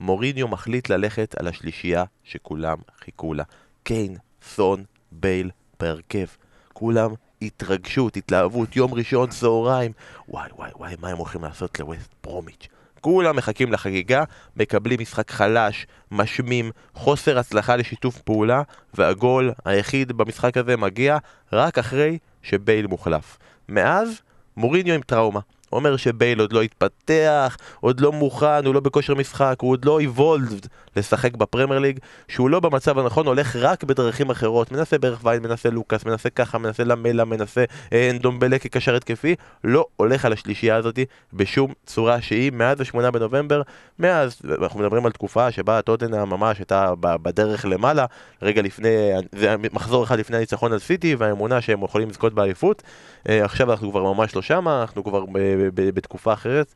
[0.00, 3.44] מוריניו מחליט ללכת על השלישייה שכולם חיכו לה.
[3.82, 5.50] קיין, סון, בייל,
[5.80, 6.26] בהרכב.
[6.72, 7.10] כולם
[7.42, 9.92] התרגשות, התלהבות, יום ראשון, צהריים.
[10.28, 12.68] וואי וואי וואי, מה הם הולכים לעשות לווסט ברומיץ'?
[13.00, 14.24] כולם מחכים לחגיגה,
[14.56, 18.62] מקבלים משחק חלש, משמים, חוסר הצלחה לשיתוף פעולה,
[18.94, 21.18] והגול היחיד במשחק הזה מגיע
[21.52, 23.38] רק אחרי שבייל מוחלף.
[23.68, 24.20] מאז,
[24.56, 25.40] מוריניו עם טראומה.
[25.72, 30.00] אומר שבייל עוד לא התפתח, עוד לא מוכן, הוא לא בכושר משחק, הוא עוד לא
[30.00, 31.98] evolved לשחק בפרמייר ליג,
[32.28, 36.58] שהוא לא במצב הנכון, הולך רק בדרכים אחרות, מנסה בערך ויין, מנסה לוקאס, מנסה ככה,
[36.58, 40.98] מנסה למלה, מנסה אה, אנדומבלה כקשר התקפי, לא הולך על השלישייה הזאת
[41.32, 43.62] בשום צורה שהיא, מאז השמונה בנובמבר,
[43.98, 48.06] מאז, אנחנו מדברים על תקופה שבה טוטנה ממש הייתה בדרך למעלה,
[48.42, 48.88] רגע לפני,
[49.32, 52.82] זה מחזור אחד לפני הניצחון על סיטי, והאמונה שהם יכולים לזכות באליפות,
[53.28, 55.24] אה, עכשיו אנחנו כבר ממש לא שמה, אנחנו כבר
[55.74, 56.74] בתקופה אחרת.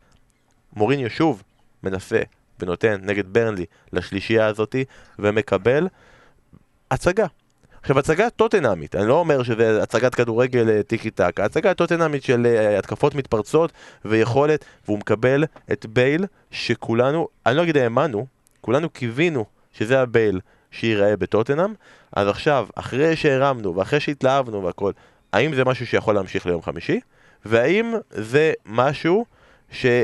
[0.76, 1.42] מוריניו שוב
[1.82, 2.20] מנסה
[2.60, 4.84] ונותן נגד ברנלי לשלישייה הזאתי
[5.18, 5.88] ומקבל
[6.90, 7.26] הצגה.
[7.80, 12.46] עכשיו, הצגה טוטנאמית, אני לא אומר שזה הצגת כדורגל אה, טיקי טקה, הצגה טוטנאמית של
[12.46, 13.72] אה, התקפות מתפרצות
[14.04, 18.26] ויכולת, והוא מקבל את בייל שכולנו, אני לא אגיד האמנו,
[18.60, 21.74] כולנו קיווינו שזה הבייל שייראה בטוטנאם,
[22.12, 24.92] אז עכשיו, אחרי שהרמנו ואחרי שהתלהבנו והכל,
[25.32, 27.00] האם זה משהו שיכול להמשיך ליום חמישי?
[27.44, 29.24] והאם זה משהו
[29.70, 29.98] שבסוף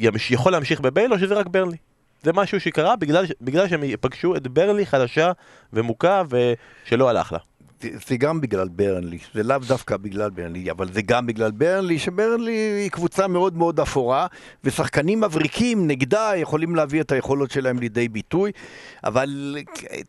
[0.00, 1.76] אה, יכול להמשיך בבייל או שזה רק ברלי?
[2.22, 5.32] זה משהו שקרה בגלל, בגלל שהם פגשו את ברלי חדשה
[5.72, 7.38] ומוכה ושלא הלך לה.
[8.06, 12.52] זה גם בגלל ברנלי, זה לאו דווקא בגלל ברנלי, אבל זה גם בגלל ברנלי, שברנלי
[12.52, 14.26] היא קבוצה מאוד מאוד אפורה,
[14.64, 18.52] ושחקנים מבריקים נגדה יכולים להביא את היכולות שלהם לידי ביטוי,
[19.04, 19.56] אבל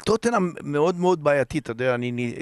[0.05, 2.33] טוטנאם מאוד מאוד בעייתי, אתה יודע, אני,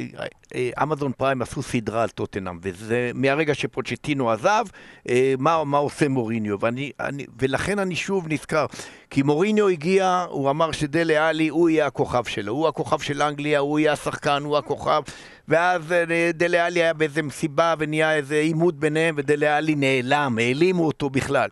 [0.83, 4.65] אמזון פריים עשו סדרה על טוטנאם, וזה מהרגע שפוצ'טינו עזב,
[5.09, 8.65] אה, מה, מה עושה מוריניו, ואני, אני, ולכן אני שוב נזכר,
[9.13, 13.59] כי מוריניו הגיע, הוא אמר שדלה עלי, הוא יהיה הכוכב שלו, הוא הכוכב של אנגליה,
[13.59, 15.01] הוא יהיה השחקן, הוא הכוכב,
[15.47, 20.85] ואז אה, דלה עלי היה באיזה מסיבה ונהיה איזה עימות ביניהם, ודלה עלי נעלם, העלימו
[20.85, 21.49] אותו בכלל.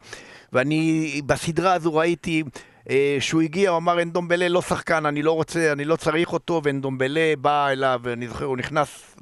[0.53, 2.43] ואני בסדרה הזו ראיתי
[3.19, 7.33] שהוא הגיע, הוא אמר אנדומבלה לא שחקן, אני לא רוצה, אני לא צריך אותו, ואנדומבלה
[7.41, 9.15] בא אליו, אני זוכר, הוא נכנס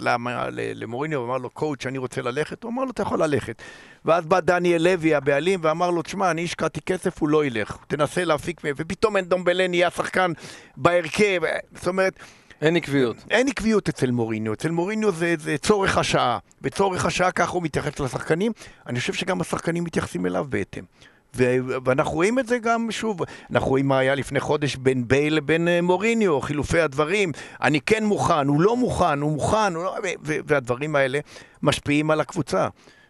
[0.75, 3.61] למוריניו ואמר לו, קואוצ', אני רוצה ללכת, הוא אמר לו, אתה יכול ללכת.
[4.05, 8.25] ואז בא דניאל לוי, הבעלים, ואמר לו, תשמע, אני השקעתי כסף, הוא לא ילך, תנסה
[8.25, 10.31] להפיק מהם, ופתאום אנדומבלה נהיה שחקן
[10.77, 11.41] בהרכב,
[11.75, 12.19] זאת אומרת...
[12.61, 13.17] אין עקביות.
[13.29, 14.53] אין עקביות אצל מוריניו.
[14.53, 16.37] אצל מוריניו זה, זה צורך השעה.
[16.61, 18.51] וצורך השעה ככה הוא מתייחס לשחקנים.
[18.87, 20.83] אני חושב שגם השחקנים מתייחסים אליו בהתאם.
[21.33, 23.21] ואנחנו רואים את זה גם, שוב,
[23.51, 28.05] אנחנו רואים מה היה לפני חודש בין בייל לבין אה, מוריניו, חילופי הדברים, אני כן
[28.05, 29.95] מוכן, הוא לא מוכן, הוא מוכן, הוא לא...
[30.23, 31.19] והדברים האלה
[31.63, 32.67] משפיעים על הקבוצה.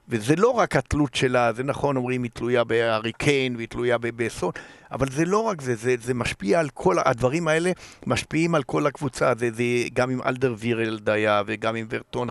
[0.09, 4.51] וזה לא רק התלות שלה, זה נכון, אומרים, היא תלויה בהארי קיין והיא תלויה בסון,
[4.91, 7.71] אבל זה לא רק זה, זה, זה משפיע על כל, הדברים האלה
[8.07, 9.63] משפיעים על כל הקבוצה, זה, זה
[9.93, 12.27] גם עם אלדר וירלד היה וגם עם ורטון,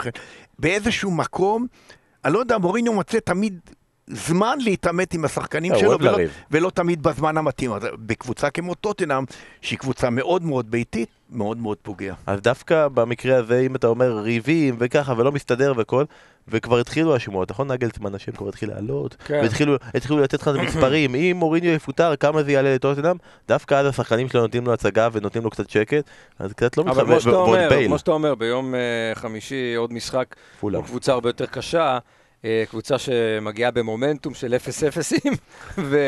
[0.59, 1.67] באיזשהו מקום,
[2.25, 3.61] אני לא יודע, מוריניו מוצא תמיד
[4.11, 6.19] זמן להתעמת עם השחקנים אה, שלו, ולא,
[6.51, 7.73] ולא תמיד בזמן המתאים.
[7.73, 9.25] אז בקבוצה כמו טוטנאם,
[9.63, 12.15] שהיא קבוצה מאוד מאוד ביתית, מאוד מאוד פוגע.
[12.27, 16.05] אז דווקא במקרה הזה, אם אתה אומר ריבים וככה, ולא מסתדר וכל,
[16.49, 19.41] וכבר התחילו השמועות, נכון נגלצמן, השם כבר התחיל לעלות, כן.
[19.43, 23.17] והתחילו לתת לך מספרים, אם מוריניו יפוטר, כמה זה יעלה לטוטנאם,
[23.49, 26.05] דווקא אז השחקנים שלו נותנים לו הצגה ונותנים לו קצת שקט,
[26.39, 27.87] אז קצת לא מתחבר, ועוד בייל.
[27.87, 31.99] כמו שאתה אומר, ביום uh, חמישי עוד משחק, קבוצה הרבה יותר קשה.
[32.45, 35.35] אה, קבוצה שמגיעה במומנטום של 0-0ים,
[35.79, 35.99] ו...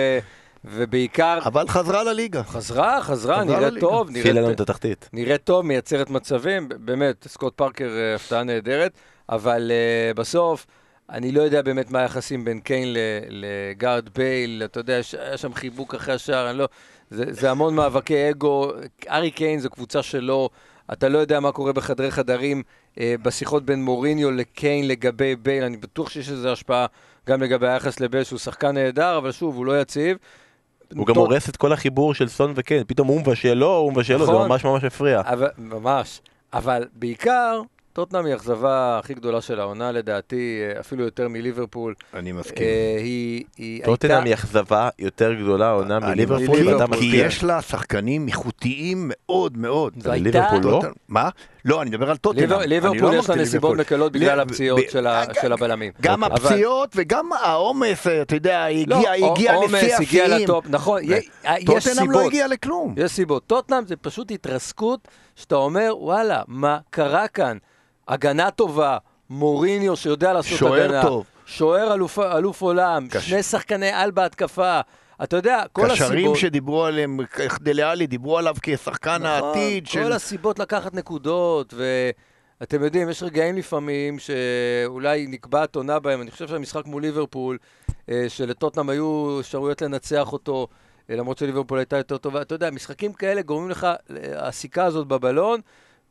[0.64, 1.38] ובעיקר...
[1.44, 2.42] אבל חזרה לליגה.
[2.42, 4.10] חזרה, חזרה, נראית טוב.
[4.10, 5.08] התחילה לנו את התחתית.
[5.12, 8.92] נראית טוב, מייצרת מצבים, באמת, סקוט פארקר אה, הפתעה נהדרת,
[9.28, 10.66] אבל uh, בסוף,
[11.10, 12.96] אני לא יודע באמת מה היחסים בין קיין
[13.28, 16.68] לגארת' בייל, אתה יודע, היה שם חיבוק אחרי השער, אני לא...
[17.10, 18.72] זה, זה המון מאבקי אגו,
[19.10, 20.48] הארי קיין זו קבוצה שלו,
[20.92, 22.62] אתה לא יודע מה קורה בחדרי חדרים
[23.00, 26.86] אה, בשיחות בין מוריניו לקיין לגבי בייל, אני בטוח שיש לזה השפעה
[27.28, 30.16] גם לגבי היחס לבייל, שהוא שחקן נהדר, אבל שוב, הוא לא יציב.
[30.96, 34.16] הוא גם הורס את כל החיבור של סון וקיין, פתאום הוא מבשל לו, הוא מבשל
[34.16, 34.48] לו, זה נכון.
[34.48, 35.22] ממש ממש הפריע.
[35.58, 36.20] ממש,
[36.52, 37.60] אבל בעיקר,
[37.92, 41.94] טוטנאם היא האכזבה הכי גדולה של העונה לדעתי, אה, אפילו יותר מליברפול.
[42.14, 42.66] אני מסכים.
[42.66, 42.96] אה,
[43.56, 46.56] היא, טוטנאם אכזבה יותר גדולה העונה מליברפול,
[46.98, 49.92] כי יש לה שחקנים איכותיים מאוד מאוד.
[49.96, 50.82] זה ליברפול לא?
[51.08, 51.28] מה?
[51.64, 52.60] לא, אני מדבר על טוטנאם.
[52.66, 54.80] ליברפול לא יש לה נסיבות מקלות בגלל הפציעות
[55.40, 55.92] של הבלמים.
[56.00, 60.48] גם הפציעות וגם העומס, אתה יודע, הגיע לא, לשיא השיאים.
[60.68, 61.24] נכון, יש
[61.58, 61.82] סיבות.
[61.84, 62.94] טוטנאם לא הגיע לכלום.
[62.96, 63.46] יש סיבות.
[63.46, 67.56] טוטנאם זה פשוט התרסקות, שאתה אומר, וואלה, מה קרה כאן?
[68.10, 68.98] הגנה טובה,
[69.30, 71.00] מוריניו שיודע לעשות שוער הגנה.
[71.00, 71.26] שוער טוב.
[71.46, 73.28] שוער אלוף, אלוף עולם, קש...
[73.28, 74.80] שני שחקני על בהתקפה.
[75.22, 76.14] אתה יודע, כל קשרים הסיבות...
[76.14, 77.20] קשרים שדיברו עליהם,
[77.60, 80.12] דליאלי, דיברו עליו כשחקן נכון, העתיד כל של...
[80.12, 81.74] הסיבות לקחת נקודות,
[82.60, 86.22] ואתם יודעים, יש רגעים לפעמים שאולי נקבעת עונה בהם.
[86.22, 87.58] אני חושב שהמשחק מול ליברפול,
[88.08, 90.68] אה, שלטוטנאם היו אפשרויות לנצח אותו,
[91.10, 92.42] אה, למרות שליברפול הייתה יותר טובה.
[92.42, 93.86] אתה יודע, משחקים כאלה גורמים לך,
[94.36, 95.60] הסיכה הזאת בבלון,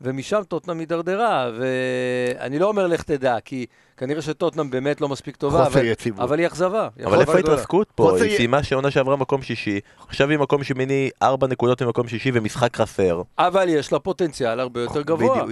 [0.02, 3.66] ומשם טוטנאם הידרדרה, ואני לא אומר לך תדע, כי
[3.98, 5.82] כנראה שטוטנאם באמת לא מספיק טובה, אבל,
[6.18, 6.88] אבל היא אכזבה.
[7.06, 8.18] אבל איפה ההתרסקות פה?
[8.22, 12.76] היא סיימה שעונה שעברה מקום שישי, עכשיו היא מקום שמיני ארבע נקודות ממקום שישי ומשחק
[12.76, 13.22] חסר.
[13.38, 15.44] אבל יש לה פוטנציאל הרבה יותר גבוה.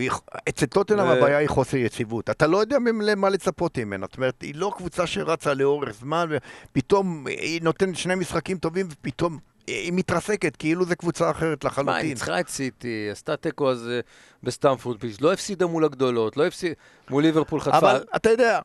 [0.50, 2.30] אצל טוטנאם הבעיה היא חוסר יציבות.
[2.30, 4.06] אתה לא יודע למה לצפות ממנה.
[4.10, 6.30] זאת אומרת, היא לא קבוצה שרצה לאורך זמן,
[6.72, 9.38] ופתאום היא נותנת שני משחקים טובים, ופתאום
[9.68, 11.86] היא מתרסקת, כאילו זה קבוצה אחרת לחלוטין.
[11.94, 13.90] מה, היא ניצחה את סיטי, עשתה תיקו אז
[14.44, 16.74] בסטמפורד פיש, לא הפסידה מול הגדולות, לא הפסידה,
[17.10, 17.78] מול ליברפול חטפה.
[17.78, 18.60] אבל אתה יודע,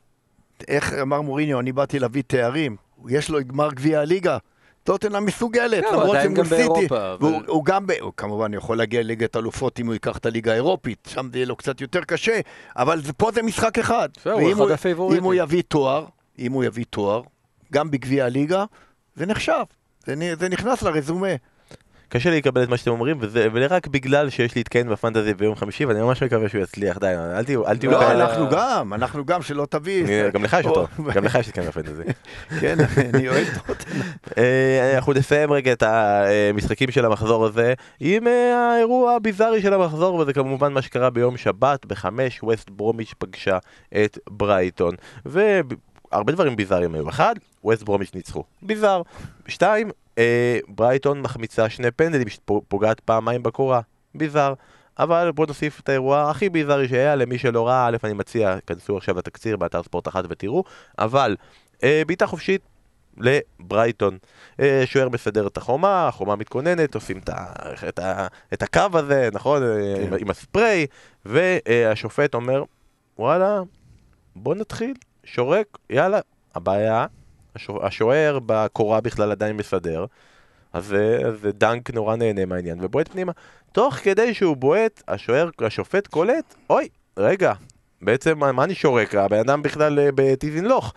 [0.67, 2.75] איך אמר מוריניו, אני באתי להביא תארים,
[3.09, 4.37] יש לו גמר גביע הליגה.
[4.83, 6.55] טוטנאם מסוגלת, כן, למרות שהם גם סיטי.
[6.55, 10.25] באירופה, אבל- והוא הוא גם, הוא כמובן יכול להגיע לליגת אלופות אם הוא ייקח את
[10.25, 12.39] הליגה האירופית, שם זה יהיה לו קצת יותר קשה,
[12.75, 14.09] אבל זה- פה זה משחק אחד.
[14.23, 15.19] הוא ואם הפייבוריטים.
[15.19, 16.05] אם הוא יביא תואר,
[16.39, 17.21] אם הוא יביא תואר,
[17.73, 18.65] גם בגביע הליגה,
[19.15, 19.63] זה נחשב,
[20.05, 21.35] זה זה נכנס לרזומה.
[22.09, 25.85] קשה לי לקבל את מה שאתם אומרים, וזה ורק בגלל שיש קיין בפנטזי ביום חמישי,
[25.85, 27.43] ואני ממש מקווה שהוא יצליח, די, אל
[27.77, 28.29] תהיו לא, כאלה.
[28.29, 30.29] אנחנו גם, אנחנו גם, שלא תביא.
[30.29, 32.03] גם לך יש אותו, או- גם לך יש את קיין בפנטזי.
[32.61, 32.77] כן,
[33.13, 34.01] אני אוהב טוטנאם.
[34.37, 40.15] אה, אנחנו נסיים רגע את המשחקים של המחזור הזה עם אה, האירוע הביזארי של המחזור,
[40.15, 43.57] וזה כמובן מה שקרה ביום שבת בחמש, ווסט ברומיץ' פגשה
[44.05, 44.95] את ברייטון.
[45.25, 47.09] והרבה דברים ביזאריים היו.
[47.09, 48.43] אחד, ווסט ברומיץ' ניצחו.
[48.61, 49.01] ביזאר.
[49.47, 52.27] שתיים, אה, ברייטון מחמיצה שני פנדלים,
[52.67, 53.81] פוגעת פעמיים בקורה.
[54.15, 54.53] ביזאר.
[54.99, 58.97] אבל בואו נוסיף את האירוע הכי ביזארי שהיה, למי שלא ראה, א', אני מציע, כנסו
[58.97, 60.63] עכשיו לתקציר באתר ספורט אחת ותראו,
[60.99, 61.35] אבל
[61.83, 62.61] אה, בעיטה חופשית
[63.17, 64.17] לברייטון.
[64.59, 67.45] אה, שוער מסדר את החומה, החומה מתכוננת, עושים את, ה,
[67.89, 69.63] את, ה, את הקו הזה, נכון?
[69.63, 70.87] אה, עם, עם הספרי,
[71.25, 72.63] והשופט אומר,
[73.19, 73.61] וואלה,
[74.35, 74.93] בוא נתחיל,
[75.23, 76.19] שורק, יאללה.
[76.55, 77.05] הבעיה,
[77.81, 80.05] השוער בקורה בכלל עדיין מסדר,
[80.73, 80.85] אז
[81.41, 83.31] זה דנק נורא נהנה מהעניין, ובועט פנימה.
[83.71, 86.87] תוך כדי שהוא בועט, השוער, השופט קולט, אוי,
[87.17, 87.53] רגע,
[88.01, 89.15] בעצם מה, מה אני שורק?
[89.15, 90.93] הבן אדם בכלל אה, בטיזינלוך.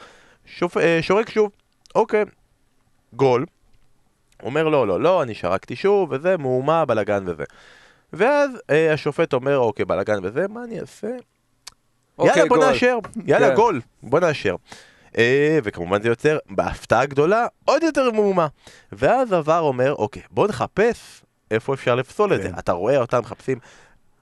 [0.46, 0.76] שופ...
[0.76, 1.50] אה, שורק שוב,
[1.94, 2.24] אוקיי,
[3.12, 3.46] גול.
[4.42, 7.44] אומר לא, לא, לא, אני שרקתי שוב, וזה, מהומה, בלאגן וזה.
[8.12, 11.10] ואז אה, השופט אומר, אוקיי, בלאגן וזה, מה אני אעשה?
[12.18, 12.66] אוקיי, יאללה, בוא גול.
[12.66, 13.54] נאשר, יאללה, כן.
[13.54, 14.56] גול, בוא נאשר.
[15.18, 18.46] אה, וכמובן זה יוצר, בהפתעה גדולה, עוד יותר מהומה.
[18.92, 22.48] ואז עבר אומר, אוקיי, בוא נחפש איפה אפשר לפסול את זה.
[22.48, 22.58] כן.
[22.58, 23.58] אתה רואה אותם מחפשים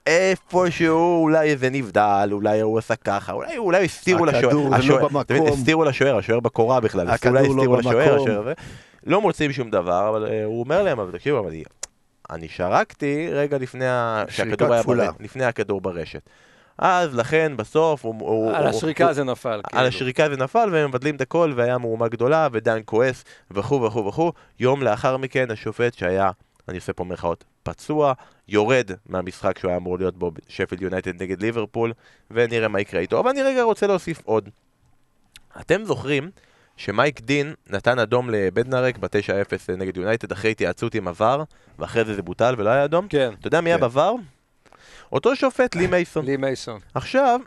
[0.06, 4.44] איפשהו, אולי איזה נבדל, אולי הוא עשה ככה, אולי, אולי הסתירו לשוער.
[4.46, 4.70] הכדור
[5.00, 5.46] לא במקום.
[5.46, 7.08] הסתירו לשוער, השוער בקורה בכלל.
[7.10, 7.90] הכדור לא לשוער, במקום.
[8.20, 8.52] השוער הזה.
[9.06, 11.50] לא מוצאים שום דבר, אבל אה, הוא אומר להם, אבל תקשיבו, אבל
[12.30, 13.84] אני- שרקתי רגע לפני
[14.28, 14.82] שהכדור היה
[15.20, 16.22] לפני הכדור ברשת.
[16.78, 18.14] אז לכן בסוף הוא...
[18.20, 19.48] הוא- על הוא- השריקה הוא- זה נפל.
[19.48, 19.82] על כאילו.
[19.86, 24.32] השריקה זה נפל והם מבטלים את הכל והיה מהומה גדולה ודן כועס וכו' וכו' וכו'.
[24.60, 26.30] יום לאחר מכן השופט שהיה,
[26.68, 28.12] אני עושה פה מירכאות, פצוע,
[28.48, 31.92] יורד מהמשחק שהוא היה אמור להיות בו שפילד יונייטד נגד ליברפול
[32.30, 33.20] ונראה מה יקרה איתו.
[33.20, 34.48] אבל אני רגע רוצה להוסיף עוד.
[35.60, 36.30] אתם זוכרים
[36.76, 39.08] שמייק דין נתן אדום לבדנרק ב-9-0
[39.78, 41.42] נגד יונייטד אחרי התייעצות עם עבר
[41.78, 43.08] ואחרי זה זה בוטל ולא היה אדום?
[43.08, 43.84] כן, אתה יודע מי היה כן.
[45.14, 46.24] אותו שופט, לי מייסון.
[46.24, 46.80] לי מייסון.
[46.94, 47.40] עכשיו,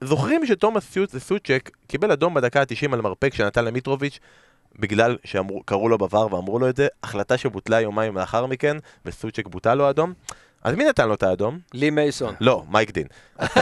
[0.00, 4.18] זוכרים שתומאס סוצ'ק קיבל אדום בדקה ה-90 על מרפק שנתן למיטרוביץ'
[4.78, 9.46] בגלל שקראו לו ב VAR ואמרו לו את זה, החלטה שבוטלה יומיים לאחר מכן, וסוצ'ק
[9.46, 10.12] בוטל לו אדום.
[10.64, 11.58] אז מי נתן לו את האדום?
[11.74, 12.34] לי מייסון.
[12.40, 13.06] לא, מייק דין.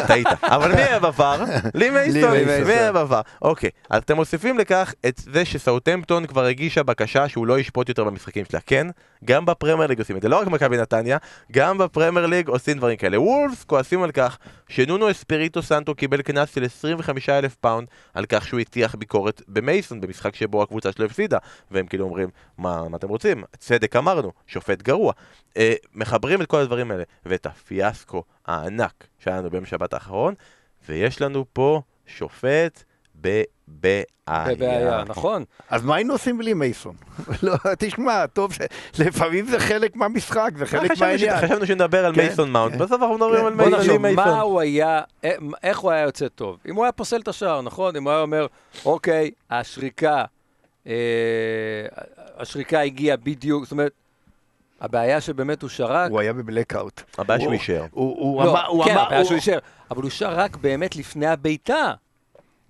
[0.06, 0.26] טעית.
[0.54, 1.68] אבל מי היה ב VAR?
[1.74, 1.90] לי.
[1.90, 2.32] מייסון.
[2.66, 3.22] מי היה ב VAR?
[3.42, 3.70] אוקיי.
[3.90, 8.44] אז אתם מוסיפים לכך את זה שסאוטמפטון כבר הגישה בקשה שהוא לא ישפוט יותר במשחקים
[8.50, 8.60] שלה.
[8.66, 8.86] כן?
[9.24, 10.28] גם בפרמייר ליג עושים את זה.
[10.28, 11.18] לא רק מכבי נתניה,
[11.52, 13.20] גם בפרמייר ליג עושים דברים כאלה.
[13.20, 18.60] וולס כועסים על כך שנונו אספיריטו סנטו קיבל קנס של 25,000 פאונד על כך שהוא
[18.60, 21.38] הטיח ביקורת במייסון במשחק שבו הקבוצה שלו הפסידה.
[21.70, 23.44] והם כאילו אומרים, מה, מה אתם רוצים?
[23.58, 25.12] צדק אמרנו, שופט גרוע.
[25.56, 30.34] אה, מחברים את כל הדברים האלה, ואת הפיאסקו הענק שהיה לנו ביום שבת האחרון,
[30.88, 32.84] ויש לנו פה שופט
[33.22, 34.04] בבעיה.
[34.28, 35.44] בבעיה, נכון.
[35.70, 36.94] אז מה היינו עושים בלי מייסון?
[37.42, 38.52] לא, תשמע, טוב,
[38.98, 41.36] לפעמים זה חלק מהמשחק, זה חלק מהעניין.
[41.40, 42.78] חשבנו שנדבר על כן, מייסון מאונט, כן.
[42.78, 43.46] בסוף אנחנו מדברים.
[43.46, 43.80] על בוא מייסון.
[43.80, 44.40] נחשוב, לי מה.
[44.40, 45.28] הוא היה, א-
[45.62, 46.56] איך הוא היה יוצא טוב?
[46.68, 47.96] אם הוא היה פוסל את השער, נכון?
[47.96, 48.46] אם הוא היה אומר,
[48.84, 50.24] אוקיי, השריקה,
[50.86, 50.92] אה,
[52.38, 53.92] השריקה הגיעה בדיוק, זאת אומרת,
[54.80, 57.00] הבעיה שבאמת הוא שרק, הוא היה בבלקאוט.
[57.18, 57.84] הבעיה שהוא הוא- יישאר.
[57.90, 59.58] הוא לא, אמר, כן, הבעיה הוא- שהוא יישאר,
[59.90, 61.92] אבל הוא שרק באמת לפני הבעיטה.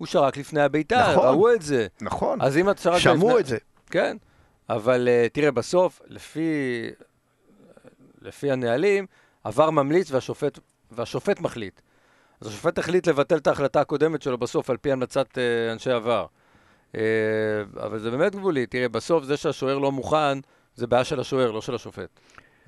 [0.03, 1.29] הוא שרק לפני הבעיטה, נכון.
[1.29, 1.87] ראו את זה.
[2.01, 3.59] נכון, אז אם את שרקת שמעו לפני- את זה.
[3.91, 4.17] כן,
[4.69, 6.43] אבל uh, תראה, בסוף, לפי,
[8.23, 9.07] לפי הנהלים,
[9.45, 10.59] עבר ממליץ והשופט,
[10.91, 11.81] והשופט מחליט.
[12.41, 15.39] אז השופט החליט לבטל את ההחלטה הקודמת שלו בסוף, על פי המלצת uh,
[15.73, 16.27] אנשי עבר.
[16.93, 16.97] Uh,
[17.83, 18.67] אבל זה באמת גבולי.
[18.67, 20.39] תראה, בסוף זה שהשוער לא מוכן,
[20.75, 22.09] זה בעיה של השוער, לא של השופט.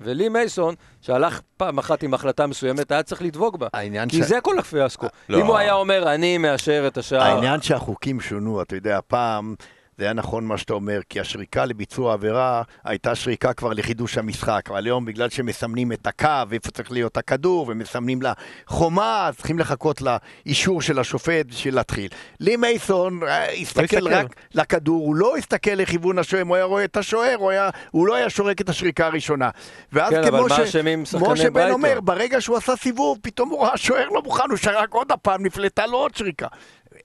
[0.01, 3.67] ולי מייסון, שהלך פעם אחת עם החלטה מסוימת, היה צריך לדבוק בה.
[3.73, 5.07] העניין כי ש- זה כל הפיאסקו.
[5.29, 5.39] לא.
[5.41, 7.21] אם הוא היה אומר, אני מאשר את השער...
[7.21, 9.55] העניין שהחוקים שונו, אתה יודע, פעם
[9.97, 14.61] זה היה נכון מה שאתה אומר, כי השריקה לביצוע עבירה הייתה שריקה כבר לחידוש המשחק,
[14.69, 18.33] אבל היום בגלל שמסמנים את הקו, איפה צריך להיות הכדור, ומסמנים לה
[18.67, 22.09] חומה, אז צריכים לחכות לאישור של השופט בשביל להתחיל.
[22.39, 24.07] לי מייסון אה, הסתכל.
[24.07, 28.07] רק לכדור, הוא לא הסתכל לכיוון השוער, הוא היה רואה את השוער, הוא, היה, הוא
[28.07, 29.49] לא היה שורק את השריקה הראשונה.
[29.93, 30.75] ואז כן, כמו ש...
[31.45, 31.71] בן?
[31.71, 35.45] אומר, ברגע שהוא עשה סיבוב, פתאום הוא ראה שוער לא מוכן, הוא שרק עוד הפעם,
[35.45, 36.47] נפלטה לו עוד שריקה.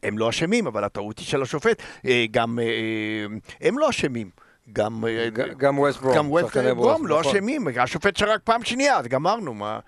[0.02, 1.82] הם לא אשמים, אבל הטעות היא של השופט.
[2.06, 3.26] אה, גם, אה,
[3.60, 4.30] הם לא אשמים.
[4.72, 5.04] גם...
[5.06, 6.16] אה, ג- גם ווסט ברום.
[6.16, 7.36] גם ווסט שחקני ברום לא נכון.
[7.36, 9.78] אשמים, השופט שרק פעם שנייה, אז גמרנו, מה...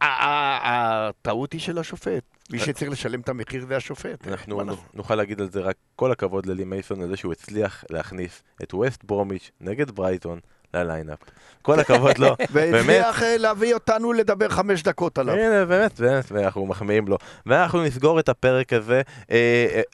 [0.00, 2.22] הטעות היא של השופט.
[2.50, 4.28] מי שצריך לשלם את המחיר זה השופט.
[4.28, 4.62] אנחנו?
[4.94, 8.74] נוכל להגיד על זה רק כל הכבוד ללי מייסון על זה שהוא הצליח להכניס את
[8.74, 10.40] ווסט ברומיץ' נגד ברייטון
[10.74, 11.18] לליינאפ.
[11.62, 12.74] כל הכבוד לו, באמת.
[12.86, 15.34] והצליח אה, להביא אותנו לדבר חמש דקות עליו.
[15.34, 17.16] הנה, באמת, באמת, ואנחנו מחמיאים לו.
[17.46, 19.02] ואנחנו נסגור את הפרק הזה.
[19.30, 19.36] אה,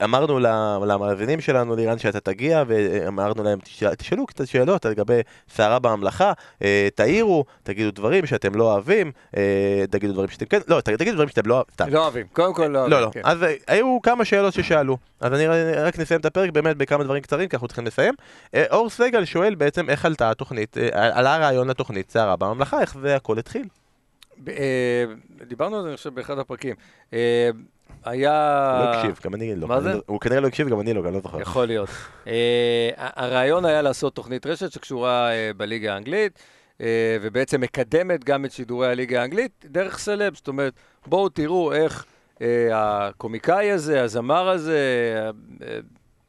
[0.01, 0.47] אה, אמרנו ל-
[0.87, 5.21] למאזינים שלנו, לירן, שאתה תגיע, ואמרנו להם, "תשאל- תשאלו קצת שאלות לגבי
[5.55, 6.33] סערה בממלכה,
[6.95, 9.13] תעירו, תגידו דברים שאתם לא אוהבים,
[9.91, 11.89] תגידו דברים שאתם כן, לא, תגידו דברים שאתם לא, סתם.
[11.91, 12.93] לא אוהבים, קודם כל לא אוהבים.
[12.99, 13.11] לא, לא.
[13.25, 14.97] אז היו כמה שאלות ששאלו.
[15.21, 15.47] אז אני
[15.77, 18.15] רק נסיים את הפרק באמת בכמה דברים קצרים, כי אנחנו צריכים לסיים.
[18.55, 22.99] אה, אור סגל שואל בעצם איך עלתה התוכנית, אה, עלה הרעיון לתוכנית סערה בממלכה, איך
[22.99, 23.65] זה הכל התחיל.
[24.49, 25.05] אה,
[25.49, 26.75] דיברנו על זה, אני חושב, באחד הפרקים.
[28.05, 28.77] היה...
[28.79, 29.69] הוא לא הקשיב, גם אני לא.
[29.69, 29.93] מה אני זה?
[29.95, 31.41] לא- הוא כנראה לא הקשיב, גם אני לא, גם לא זוכר.
[31.41, 31.89] יכול להיות.
[32.97, 36.39] הרעיון היה לעשות תוכנית רשת שקשורה בליגה האנגלית,
[37.23, 40.35] ובעצם מקדמת גם את שידורי הליגה האנגלית דרך סלב.
[40.35, 40.73] זאת אומרת,
[41.07, 42.05] בואו תראו איך
[42.73, 44.79] הקומיקאי הזה, הזמר הזה,
[45.63, 45.79] אה,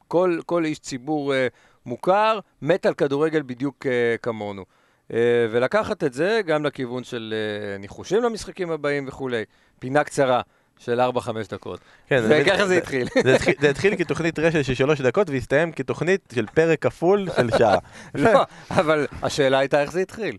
[0.08, 1.48] כל, כל איש ציבור אה,
[1.86, 4.66] מוכר, מת על כדורגל בדיוק אה, כמונו.
[5.14, 5.18] אה,
[5.52, 7.34] ולקחת את זה גם לכיוון של
[7.74, 9.44] אה, ניחושים למשחקים הבאים וכולי.
[9.80, 10.42] פינה קצרה
[10.80, 11.04] של 4-5
[11.52, 11.80] דקות.
[12.08, 13.08] כן, וככה זה התחיל.
[13.24, 17.50] זה התחיל- זה התחיל כתוכנית רשת של שלוש דקות והסתיים כתוכנית של פרק כפול של
[17.58, 17.78] שעה.
[18.16, 18.42] לא,
[18.72, 20.38] אבל השאלה הייתה איך זה התחיל.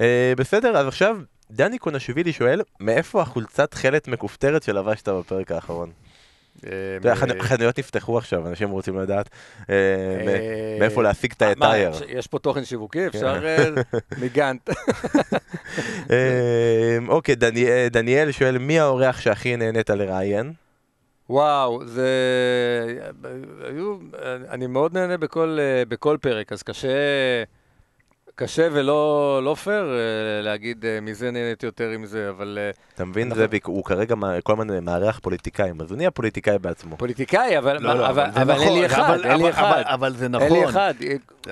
[0.00, 1.16] אה, בסדר, אז עכשיו
[1.50, 5.90] דני קונשווילי שואל, מאיפה החולצת תכלת מכופתרת שלבשת בפרק האחרון?
[7.04, 9.28] החנ- החנויות נפתחו עכשיו, אנשים רוצים לדעת
[9.70, 9.74] אה,
[10.26, 11.90] מ- מאיפה להשיג את מה, הטייר.
[12.08, 13.68] יש- פה תוכן שיווקי, אפשר אה,
[14.22, 14.70] מגאנט.
[16.10, 16.16] אה,
[17.08, 20.52] אוקיי, דני- אה, דניאל שואל, מי האורח שהכי נהנית לראיין?
[21.30, 22.08] וואו, זה...
[23.68, 23.96] היו...
[24.50, 26.88] אני מאוד נהנה בכל, אה, בכל פרק, אז קשה...
[28.38, 29.00] קשה ולא
[29.44, 29.98] לא פייר אה,
[30.42, 33.38] להגיד אה, מזה נהניתי יותר עם זה, אבל אה, אתה מבין, נכון.
[33.42, 36.96] זאביק, הוא כרגע מה- כל הזמן מארח פוליטיקאים, אז הוא נהיה פוליטיקאי בעצמו.
[36.96, 39.62] פוליטיקאי, אבל, לא, לא, אבל, זה אבל אין נכון, לי אחד, אבל- אין לי אחד.
[39.62, 40.64] אבל- אבל זה אין לי נכון.
[40.64, 40.94] אחד.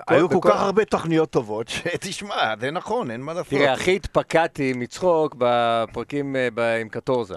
[0.09, 3.49] היו כל בכל- כך הרבה תוכניות טובות, שתשמע, זה נכון, אין מה לעשות.
[3.51, 6.37] תראה, הכי התפקעתי מצחוק בפרקים
[6.80, 7.35] עם קטורזה.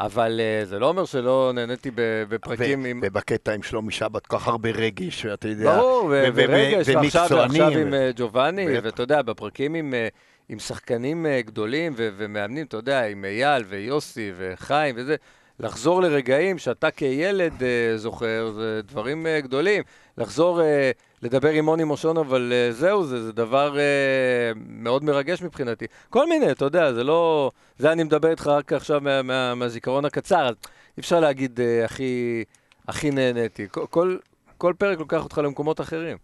[0.00, 1.90] אבל אה, זה לא אומר שלא נהניתי
[2.28, 3.00] בפרקים ו- עם...
[3.02, 5.76] ובקטע עם שלומי שבת, כל כך הרבה רגש, ואתה יודע.
[5.76, 8.66] ברור, ורגש, ועכשיו עם אה, ג'ובאני.
[8.82, 10.08] ואתה יודע, בפרקים עם, אה,
[10.48, 15.16] עם שחקנים גדולים ו- ומאמנים, אתה יודע, עם אייל ויוסי וחיים וזה,
[15.60, 19.82] לחזור לרגעים שאתה כילד אה, זוכר, זה דברים אה, גדולים.
[20.18, 20.90] לחזור אה,
[21.22, 25.86] לדבר עם מוני מושון, אבל אה, זהו, זה, זה דבר אה, מאוד מרגש מבחינתי.
[26.10, 27.50] כל מיני, אתה יודע, זה לא...
[27.78, 30.54] זה אני מדבר איתך רק עכשיו מה, מה, מהזיכרון הקצר, אז
[30.96, 32.44] אי אפשר להגיד אה, הכי,
[32.88, 33.66] הכי נהניתי.
[33.70, 34.16] כל, כל,
[34.58, 36.16] כל פרק לוקח אותך למקומות אחרים.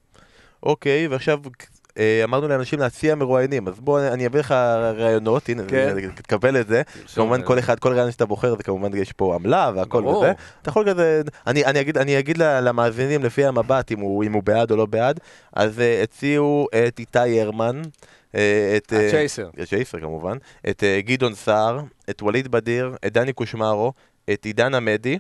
[0.62, 1.51] אוקיי, ועכשיו אה,
[2.24, 4.53] אמרנו לאנשים להציע מרואיינים, אז בוא אני אביא לך
[4.97, 5.97] רעיונות, הנה, כן.
[6.14, 6.82] תקבל את זה.
[7.14, 10.07] כמובן אה, כל אחד, כל רעיון שאתה בוחר, זה כמובן יש פה עמלה והכל.
[10.07, 10.32] וזה.
[10.62, 15.20] אתה יכול כזה, אני, אגיד, למאזינים לפי המבט אם הוא, בעד או לא בעד,
[15.53, 17.82] אז uh, הציעו את איתי הרמן,
[18.30, 18.93] את...
[18.93, 19.07] אה,
[19.59, 19.99] הצ'ייסר.
[20.01, 20.36] כמובן,
[20.68, 21.80] את גדעון סער,
[22.11, 23.93] את ווליד בדיר, את דני קושמרו,
[24.32, 25.18] את עידן עמדי,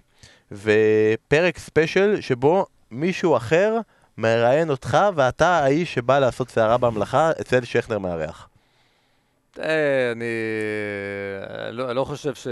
[0.52, 3.78] ופרק ספיישל שבו מישהו אחר
[4.18, 8.48] מראיין אותך ואתה האיש שבא לעשות סערה בממלכה אצל שכנר מארח.
[9.58, 10.12] אה, אה,
[11.70, 12.46] לא, אני לא חושב ש...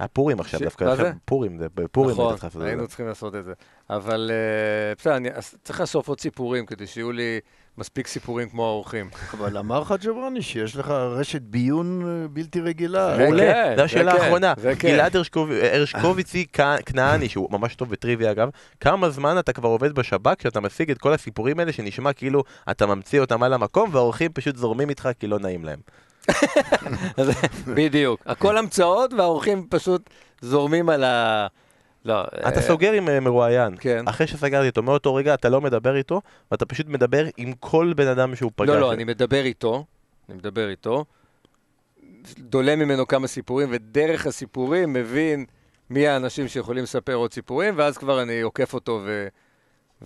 [0.00, 1.12] הפורים עכשיו ש- דווקא, עכשיו זה?
[1.24, 2.88] פורים, זה בפורים נכון, היינו זה.
[2.88, 3.52] צריכים לעשות את זה.
[3.90, 5.28] אבל אה, בסדר, אני
[5.64, 7.40] צריך לאסוף עוד סיפורים כדי שיהיו לי
[7.78, 9.10] מספיק סיפורים כמו האורחים.
[9.32, 13.16] אבל אמר לך ג'ובאני שיש לך רשת ביון אה, בלתי רגילה.
[13.18, 14.54] מעולה, כן, זו השאלה כן, האחרונה.
[14.78, 14.88] כן.
[14.88, 16.46] גלעד הרשקוב- הרשקוביצי
[16.86, 18.48] כנעני, שהוא ממש טוב בטריוויה אגב,
[18.80, 22.86] כמה זמן אתה כבר עובד בשב"כ כשאתה משיג את כל הסיפורים האלה שנשמע כאילו אתה
[22.86, 25.78] ממציא אותם על המקום והאורחים פשוט זורמים איתך כי לא נעים להם.
[27.74, 28.20] בדיוק.
[28.26, 30.10] הכל המצאות והאורחים פשוט
[30.40, 31.46] זורמים על ה...
[32.04, 32.24] לא.
[32.24, 34.08] אתה אה, סוגר עם אה, מרואיין, כן.
[34.08, 36.20] אחרי שסגרתי אותו, מאותו רגע אתה לא מדבר איתו,
[36.50, 38.68] ואתה פשוט מדבר עם כל בן אדם שהוא פגש.
[38.68, 39.84] לא, לא, אני מדבר איתו,
[40.28, 41.04] אני מדבר איתו,
[42.38, 45.44] דולה ממנו כמה סיפורים, ודרך הסיפורים מבין
[45.90, 49.28] מי האנשים שיכולים לספר עוד סיפורים, ואז כבר אני עוקף אותו ו...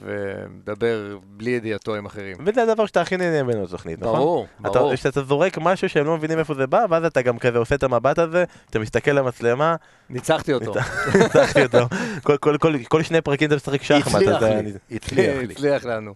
[0.03, 2.37] ומדבר בלי ידיעתו עם אחרים.
[2.47, 4.19] וזה הדבר שאתה הכי נהנה ממנו בתוכנית, נכון?
[4.19, 4.97] ברור, ברור.
[4.97, 7.83] שאתה זורק משהו שהם לא מבינים איפה זה בא, ואז אתה גם כזה עושה את
[7.83, 9.77] המבט הזה, אתה מסתכל למצלמה,
[10.11, 10.75] ניצחתי אותו.
[11.23, 11.79] ניצחתי אותו.
[12.23, 14.15] כל, כל, כל, כל שני פרקים אתה משחק שחמט.
[14.15, 15.53] הצליח אז זה- לי, הצליח לי.
[15.53, 16.15] הצליח לנו.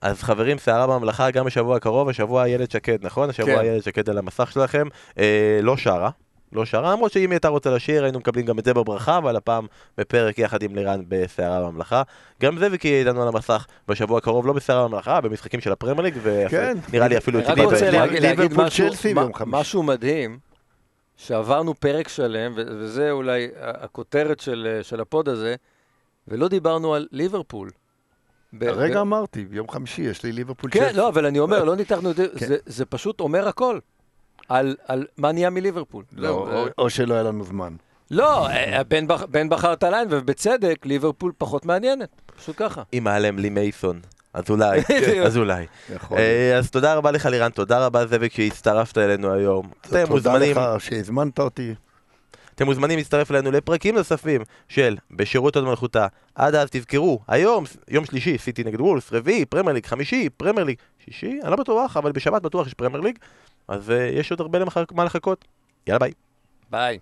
[0.00, 3.30] אז חברים, סערה בממלכה גם בשבוע הקרוב, השבוע איילת שקד, נכון?
[3.30, 3.60] השבוע כן.
[3.60, 4.86] איילת שקד על המסך שלכם,
[5.18, 6.10] אה, לא שרה.
[6.52, 9.36] לא שרה, למרות שאם היא הייתה רוצה לשיר, היינו מקבלים גם את זה בברכה, אבל
[9.36, 9.66] הפעם
[9.98, 12.02] בפרק יחד עם לירן בסערה בממלכה.
[12.42, 16.14] גם זאביקי איתנו על המסך בשבוע הקרוב, לא בסערה בממלכה, במשחקים של הפרמייר ליג,
[16.50, 16.76] כן.
[16.90, 19.34] ונראה לי אפילו אני רק איתי רוצה ב- להגיד, להגיד ליברפול משהו, צ'לסי מה- ביום
[19.34, 19.56] חמישי.
[19.60, 20.38] משהו מדהים,
[21.16, 25.54] שעברנו פרק שלם, וזה אולי הכותרת של, של ה pod הזה,
[26.28, 27.70] ולא דיברנו על ליברפול.
[28.60, 30.96] הרגע אמרתי, ביום חמישי יש לי ליברפול כן, צ'לסי.
[30.96, 32.46] לא, אבל אני אומר, לא ניתחנו את זה, כן.
[32.46, 33.78] זה, זה פשוט אומר הכל.
[34.48, 36.04] על, על מה נהיה מליברפול.
[36.16, 37.72] לא, או- או שלא היה לנו זמן.
[38.10, 42.08] לא, אה, בן, בח, בן בחר את ה line, ובצדק, ליברפול פחות מעניינת.
[42.36, 42.82] פשוט ככה.
[42.92, 44.00] אם מעלם לי מייסון.
[44.34, 44.80] אז אולי.
[45.26, 45.66] אז אולי.
[46.16, 49.70] אה, אז תודה רבה לך לירן, תודה רבה זאביק שהצטרפת אלינו היום.
[49.80, 51.74] אתם תודה מוזמנים, לך שהזמנת אותי.
[52.54, 56.06] אתם מוזמנים להצטרף אלינו לפרקים נוספים של בשירות הוד מלכותה.
[56.34, 60.76] עד אז תזכרו, היום, יום שלישי, סיטי נגד וולס, רביעי, פרמייר ליג, חמישי, פרמייר ליג,
[61.04, 63.18] שישי, אני לא בטוח, אבל בשבת בטוח יש פרמייר ליג,
[63.68, 64.58] אז אה, יש עוד הרבה
[64.92, 65.44] מה לחכות.
[65.86, 66.12] יאללה ביי.
[66.70, 66.98] ביי.